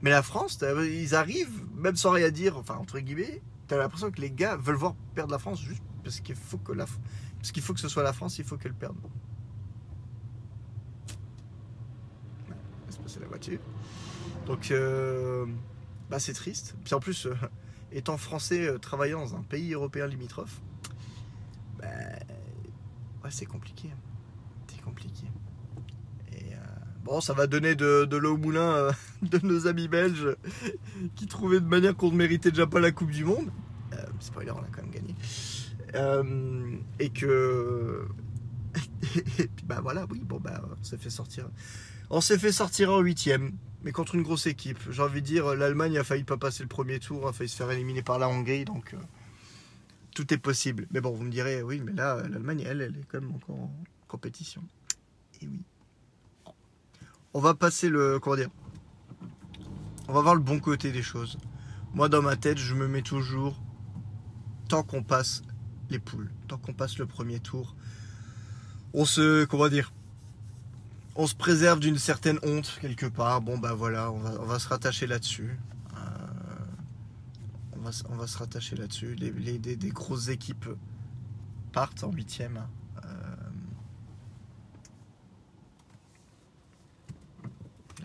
Mais 0.01 0.11
la 0.11 0.23
France, 0.23 0.63
ils 0.63 1.15
arrivent, 1.15 1.63
même 1.77 1.97
sans 1.97 2.11
rien 2.11 2.31
dire, 2.31 2.57
enfin, 2.57 2.77
entre 2.77 3.01
guillemets, 3.01 3.43
tu 3.69 3.75
as 3.75 3.79
l'impression 3.79 4.11
que 4.11 4.21
les 4.21 4.31
gars 4.31 4.57
veulent 4.57 4.77
voir 4.77 4.95
perdre 5.15 5.33
la 5.33 5.39
France 5.39 5.61
juste 5.61 5.83
parce 6.03 6.21
qu'il 6.21 6.37
faut 6.37 6.59
que 6.59 6.73
la, 6.73 6.87
parce 7.39 7.53
qu'il 7.53 7.63
faut 7.63 7.75
que 7.75 7.81
ce 7.81 7.89
soit 7.89 8.03
la 8.03 8.13
France, 8.13 8.39
il 8.39 8.45
faut 8.45 8.57
qu'elle 8.57 8.75
perde. 8.75 8.97
Ouais, 12.49 12.55
laisse 12.87 12.99
passer 12.99 13.21
la 13.21 13.27
voiture. 13.27 13.61
Donc, 14.47 14.71
euh, 14.71 15.47
bah, 16.11 16.19
c'est 16.19 16.35
triste. 16.35 16.75
Puis 16.85 16.95
en 16.95 17.01
plus, 17.01 17.27
euh, 17.27 17.35
étant 17.93 18.19
français, 18.19 18.67
euh, 18.67 18.79
travaillant 18.79 19.21
dans 19.21 19.37
un 19.37 19.43
pays 19.43 19.73
européen 19.73 20.07
limitrophe, 20.07 20.61
bah, 21.79 23.31
c'est 23.31 23.47
compliqué. 23.47 23.91
C'est 24.69 24.83
compliqué. 24.83 25.27
Bon, 27.05 27.21
ça 27.21 27.35
va 27.35 27.47
donner 27.47 27.75
de, 27.75 28.07
de 28.07 28.17
l'eau 28.17 28.35
au 28.35 28.39
moulin 28.39 28.75
euh, 28.77 28.93
de 29.23 29.39
nos 29.47 29.67
amis 29.67 29.89
belges 29.89 30.35
qui 31.15 31.27
trouvaient 31.27 31.61
de 31.61 31.67
manière 31.67 31.95
qu'on 31.95 32.11
ne 32.11 32.17
méritait 32.17 32.51
déjà 32.51 32.67
pas 32.67 32.81
la 32.81 32.93
Coupe 32.93 33.11
du 33.11 33.27
Monde. 33.27 33.51
Euh, 33.93 33.97
spoiler, 34.21 34.51
on 34.53 34.59
a 34.59 34.69
quand 34.73 34.81
même 34.81 34.91
gagné. 34.91 35.15
Euh, 35.95 36.77
et 36.99 37.11
que. 37.11 38.07
et 39.39 39.49
puis 39.49 39.67
bah 39.67 39.81
voilà, 39.83 40.07
oui, 40.11 40.23
bon 40.25 40.41
bah 40.41 40.63
on 40.81 40.83
s'est 40.83 40.97
fait 40.97 41.11
sortir. 41.11 41.47
On 42.09 42.23
s'est 42.23 42.39
fait 42.39 42.53
sortir 42.53 42.91
en 42.91 43.01
huitième, 43.01 43.53
mais 43.83 43.93
contre 43.93 44.15
une 44.15 44.23
grosse 44.23 44.47
équipe. 44.47 44.79
J'ai 44.91 45.03
envie 45.03 45.21
de 45.21 45.27
dire, 45.27 45.55
l'Allemagne 45.55 45.99
a 45.99 46.05
failli 46.05 46.25
pas 46.25 46.39
passer 46.39 46.63
le 46.63 46.71
premier 46.71 47.01
tour, 47.01 47.29
a 47.29 47.35
failli 47.35 47.51
se 47.51 47.57
faire 47.57 47.71
éliminer 47.71 48.03
par 48.03 48.19
la 48.19 48.31
Hongrie, 48.31 48.65
donc 48.65 48.95
euh, 48.95 48.99
tout 50.15 50.33
est 50.33 50.39
possible. 50.39 50.87
Mais 50.91 51.03
bon, 51.03 51.11
vous 51.11 51.23
me 51.23 51.31
direz, 51.31 51.63
oui, 51.63 51.83
mais 51.85 51.93
là, 51.93 52.23
l'Allemagne, 52.29 52.65
elle, 52.67 52.81
elle 52.81 52.97
est 52.97 53.05
quand 53.09 53.21
même 53.21 53.35
encore 53.35 53.57
en 53.57 53.85
compétition. 54.09 54.63
Et 55.43 55.47
oui. 55.47 55.61
On 57.35 57.41
va 57.41 57.55
passer 57.55 57.89
le. 57.89 58.19
Comment 58.21 58.37
dire 58.37 58.51
On 60.09 60.13
va 60.13 60.21
voir 60.21 60.35
le 60.35 60.41
bon 60.41 60.61
côté 60.61 60.93
des 60.93 61.03
choses. 61.03 61.37
Moi, 61.93 62.09
dans 62.09 62.23
ma 62.23 62.37
tête, 62.37 62.59
je 62.59 62.75
me 62.75 62.89
mets 62.89 63.03
toujours. 63.03 63.61
Tant 64.69 64.83
qu'on 64.83 65.03
passe 65.03 65.43
les 65.91 65.99
poules, 65.99 66.31
tant 66.49 66.57
qu'on 66.57 66.73
passe 66.73 66.97
le 66.99 67.07
premier 67.07 67.41
tour, 67.41 67.75
on 68.95 69.05
se. 69.05 69.45
Comment 69.45 69.69
dire 69.69 69.93
on 71.17 71.29
se 71.29 71.35
préserve 71.37 71.79
d'une 71.79 71.99
certaine 71.99 72.41
honte 72.43 72.77
quelque 72.81 73.07
part. 73.07 73.41
Bon 73.41 73.57
bah 73.57 73.73
voilà, 73.73 74.11
on 74.11 74.19
va, 74.19 74.59
se 74.59 74.67
rattacher 74.69 75.07
là-dessus. 75.07 75.57
Euh, 75.97 75.99
on, 77.77 77.81
va, 78.17 78.27
se- 78.27 78.39
rattacher 78.39 78.75
là-dessus. 78.75 79.15
Les, 79.15 79.59
des 79.59 79.89
grosses 79.91 80.29
équipes 80.29 80.69
partent 81.73 82.03
en 82.03 82.11
huitième. 82.11 82.67
Euh, 83.05 83.09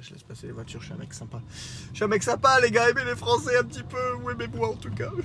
je 0.09 0.15
laisse 0.15 0.23
passer 0.23 0.47
les 0.47 0.53
voitures, 0.53 0.79
je 0.81 0.85
suis 0.85 0.93
un 0.95 0.97
mec 0.97 1.13
sympa. 1.13 1.39
Je 1.91 1.97
suis 1.97 2.03
un 2.03 2.07
mec 2.07 2.23
sympa 2.23 2.59
les 2.61 2.71
gars, 2.71 2.89
aimez 2.89 3.05
les 3.05 3.15
Français 3.15 3.55
un 3.59 3.63
petit 3.63 3.83
peu, 3.83 4.15
ou 4.15 4.31
aimez-moi 4.31 4.69
en 4.69 4.75
tout 4.75 4.91
cas. 4.91 5.11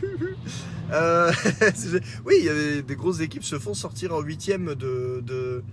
Euh, 0.93 1.33
oui, 2.27 2.35
il 2.41 2.45
y 2.45 2.49
a 2.51 2.83
des, 2.83 2.95
grosses 2.95 3.21
équipes 3.21 3.43
se 3.43 3.59
font 3.59 3.73
sortir 3.73 4.13
en 4.15 4.21
huitième 4.21 4.75
de, 4.75 5.23
de, 5.25 5.65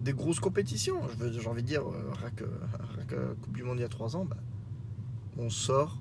des 0.00 0.14
grosses 0.14 0.40
compétitions. 0.40 1.02
J'ai 1.20 1.46
envie 1.46 1.62
de 1.62 1.66
dire, 1.66 1.82
euh, 1.86 2.30
que 3.06 3.34
Coupe 3.42 3.54
du 3.54 3.62
Monde 3.62 3.76
il 3.78 3.82
y 3.82 3.84
a 3.84 3.90
trois 3.90 4.16
ans, 4.16 4.24
bah, 4.24 4.38
on 5.36 5.50
sort. 5.50 5.98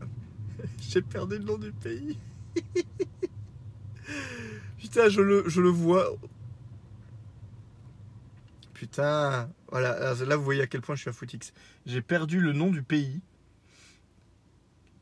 J'ai 0.90 1.00
perdu 1.00 1.38
le 1.38 1.44
nom 1.44 1.56
du 1.56 1.72
pays. 1.72 2.18
Putain, 4.78 5.08
je 5.08 5.22
le, 5.22 5.44
je 5.48 5.62
le 5.62 5.70
vois. 5.70 6.10
Putain, 8.80 9.50
voilà, 9.70 10.14
là 10.14 10.36
vous 10.36 10.42
voyez 10.42 10.62
à 10.62 10.66
quel 10.66 10.80
point 10.80 10.94
je 10.94 11.02
suis 11.02 11.10
à 11.10 11.12
footix. 11.12 11.52
J'ai 11.84 12.00
perdu 12.00 12.40
le 12.40 12.54
nom 12.54 12.70
du 12.70 12.82
pays. 12.82 13.20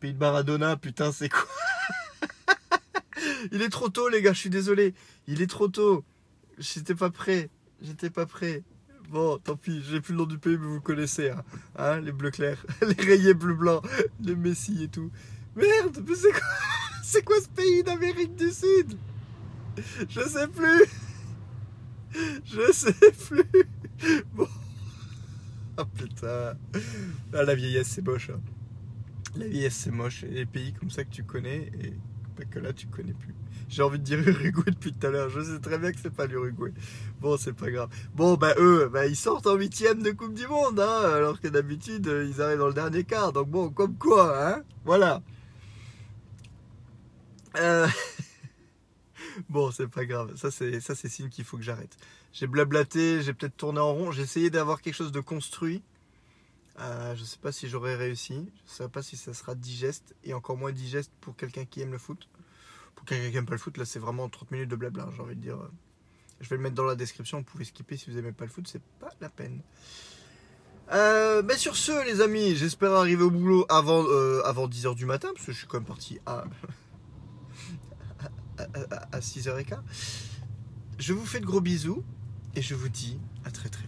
Pays 0.01 0.13
de 0.13 0.19
Maradona, 0.19 0.77
putain, 0.77 1.13
c'est 1.13 1.29
quoi? 1.29 1.47
Il 3.53 3.63
est 3.63 3.69
trop 3.69 3.89
tôt, 3.89 4.09
les 4.09 4.21
gars, 4.21 4.33
je 4.33 4.41
suis 4.41 4.51
désolé. 4.51 4.95
Il 5.29 5.43
est 5.43 5.47
trop 5.47 5.69
tôt. 5.69 6.05
J'étais 6.59 6.97
pas 6.97 7.11
prêt. 7.11 7.51
J'étais 7.81 8.11
pas 8.11 8.27
prêt. 8.27 8.65
Bon, 9.11 9.39
tant 9.39 9.55
pis, 9.55 9.81
j'ai 9.89 10.01
plus 10.01 10.13
le 10.13 10.19
nom 10.19 10.27
du 10.27 10.39
pays, 10.39 10.59
mais 10.59 10.67
vous 10.67 10.81
connaissez, 10.81 11.31
hein, 11.31 11.45
Hein, 11.77 12.01
les 12.01 12.11
bleus 12.11 12.33
clairs, 12.33 12.67
les 12.83 13.05
rayés 13.05 13.33
bleu 13.33 13.55
blanc, 13.55 13.81
les 14.21 14.35
Messi 14.35 14.83
et 14.83 14.89
tout. 14.89 15.13
Merde, 15.55 16.03
mais 16.05 16.17
c'est 16.17 16.33
quoi, 16.33 16.49
c'est 17.05 17.25
quoi 17.25 17.41
ce 17.41 17.49
pays 17.49 17.85
d'Amérique 17.85 18.35
du 18.35 18.51
Sud? 18.51 18.99
Je 20.09 20.21
sais 20.23 20.49
plus. 20.49 20.85
Je 22.45 22.73
sais 22.73 22.93
plus. 23.29 23.45
Bon. 24.35 24.47
Ah 25.77 25.85
putain. 25.85 26.55
Ah, 27.33 27.43
la 27.43 27.55
vieillesse, 27.55 27.89
c'est 27.89 28.03
moche. 28.07 28.31
hein. 28.31 28.41
La 29.37 29.47
vieillesse, 29.47 29.75
c'est 29.75 29.91
moche. 29.91 30.23
Les 30.29 30.47
pays 30.47 30.73
comme 30.73 30.91
ça 30.91 31.05
que 31.05 31.11
tu 31.11 31.25
connais, 31.25 31.71
et 31.83 31.95
pas 32.37 32.45
que 32.45 32.59
là, 32.61 32.73
tu 32.73 32.87
connais 32.87 33.13
plus. 33.13 33.35
J'ai 33.69 33.83
envie 33.83 33.99
de 33.99 34.05
dire 34.05 34.19
Uruguay 34.27 34.71
depuis 34.71 34.93
tout 34.93 35.07
à 35.07 35.11
l'heure. 35.11 35.29
Je 35.31 35.41
sais 35.43 35.59
très 35.61 35.79
bien 35.79 35.93
que 35.93 35.99
c'est 36.01 36.15
pas 36.15 36.27
l'Uruguay. 36.27 36.73
Bon, 37.21 37.37
c'est 37.37 37.53
pas 37.53 37.71
grave. 37.71 37.91
Bon, 38.15 38.35
bah 38.37 38.55
eux, 38.59 38.89
bah, 38.93 39.07
ils 39.07 39.17
sortent 39.17 39.47
en 39.47 39.57
huitième 39.57 40.03
de 40.03 40.11
Coupe 40.13 40.35
du 40.35 40.47
Monde, 40.47 40.81
hein, 40.81 41.01
alors 41.15 41.41
que 41.41 41.49
d'habitude, 41.49 42.07
euh, 42.09 42.25
ils 42.29 42.41
arrivent 42.41 42.59
dans 42.59 42.69
le 42.69 42.75
dernier 42.75 43.05
quart. 43.05 43.33
Donc 43.33 43.49
bon, 43.51 43.69
comme 43.71 43.97
quoi, 43.97 44.55
hein, 44.57 44.63
voilà. 44.85 45.23
Euh, 47.57 47.87
bon, 49.49 49.71
c'est 49.71 49.89
pas 49.89 50.05
grave. 50.05 50.37
Ça, 50.37 50.51
c'est 50.51 50.81
ça, 50.81 50.95
c'est 50.95 51.09
signe 51.09 51.29
qu'il 51.29 51.45
faut 51.45 51.57
que 51.57 51.63
j'arrête. 51.63 51.97
J'ai 52.33 52.47
blablaté, 52.47 53.23
j'ai 53.23 53.33
peut-être 53.35 53.57
tourné 53.57 53.81
en 53.81 53.93
rond. 53.93 54.11
J'ai 54.13 54.23
essayé 54.23 54.51
d'avoir 54.51 54.81
quelque 54.81 54.95
chose 54.95 55.13
de 55.13 55.21
construit. 55.21 55.83
Euh, 56.81 57.15
je 57.17 57.25
sais 57.25 57.39
pas 57.39 57.51
si 57.53 57.69
j'aurais 57.69 57.97
réussi. 57.97 58.49
Je 58.67 58.73
sais 58.73 58.89
pas 58.89 59.03
si 59.03 59.17
ça 59.17 59.35
sera 59.35 59.55
digeste 59.55 60.15
et 60.25 60.35
encore 60.35 60.57
moins 60.57 60.73
digeste 60.73 61.11
pour 61.21 61.37
quelqu'un 61.37 61.65
qui 61.65 61.81
aime 61.81 61.91
le 61.93 61.99
foot. 61.99 62.29
Pour 62.95 63.05
quelqu'un 63.07 63.31
qui 63.31 63.37
aime 63.37 63.47
pas 63.47 63.53
le 63.55 63.59
foot, 63.59 63.77
là, 63.79 63.85
c'est 63.85 63.99
vraiment 63.99 64.29
30 64.29 64.51
minutes 64.51 64.69
de 64.69 64.77
blabla. 64.77 65.09
J'ai 65.15 65.23
envie 65.23 65.37
de 65.37 65.41
dire. 65.41 65.59
Je 66.41 66.49
vais 66.49 66.57
le 66.57 66.63
mettre 66.63 66.77
dans 66.77 66.85
la 66.85 66.95
description. 66.95 67.39
Vous 67.39 67.45
pouvez 67.45 67.65
skipper 67.65 67.97
si 67.97 68.11
vous 68.11 68.19
aimez 68.19 68.33
pas 68.33 68.45
le 68.45 68.51
foot. 68.51 68.69
C'est 68.69 68.83
pas 69.01 69.11
la 69.21 69.29
peine. 69.29 69.61
Euh, 70.93 71.43
mais 71.45 71.57
sur 71.57 71.77
ce, 71.77 72.05
les 72.07 72.21
amis, 72.21 72.57
j'espère 72.57 72.93
arriver 72.93 73.23
au 73.23 73.31
boulot 73.31 73.67
avant, 73.69 74.05
euh, 74.07 74.41
avant 74.45 74.69
10h 74.69 74.95
du 74.95 75.05
matin, 75.05 75.29
parce 75.35 75.45
que 75.47 75.53
je 75.53 75.59
suis 75.59 75.67
quand 75.67 75.79
même 75.79 75.85
parti 75.87 76.19
à- 76.25 76.45
à 79.13 79.21
6h15. 79.21 79.79
Je 80.99 81.13
vous 81.13 81.27
fais 81.27 81.41
de 81.41 81.47
gros 81.47 81.61
bisous 81.61 82.03
et 82.55 82.63
je 82.63 82.75
vous 82.75 82.89
dis 82.89 83.19
à 83.45 83.51
très 83.51 83.69
très. 83.69 83.85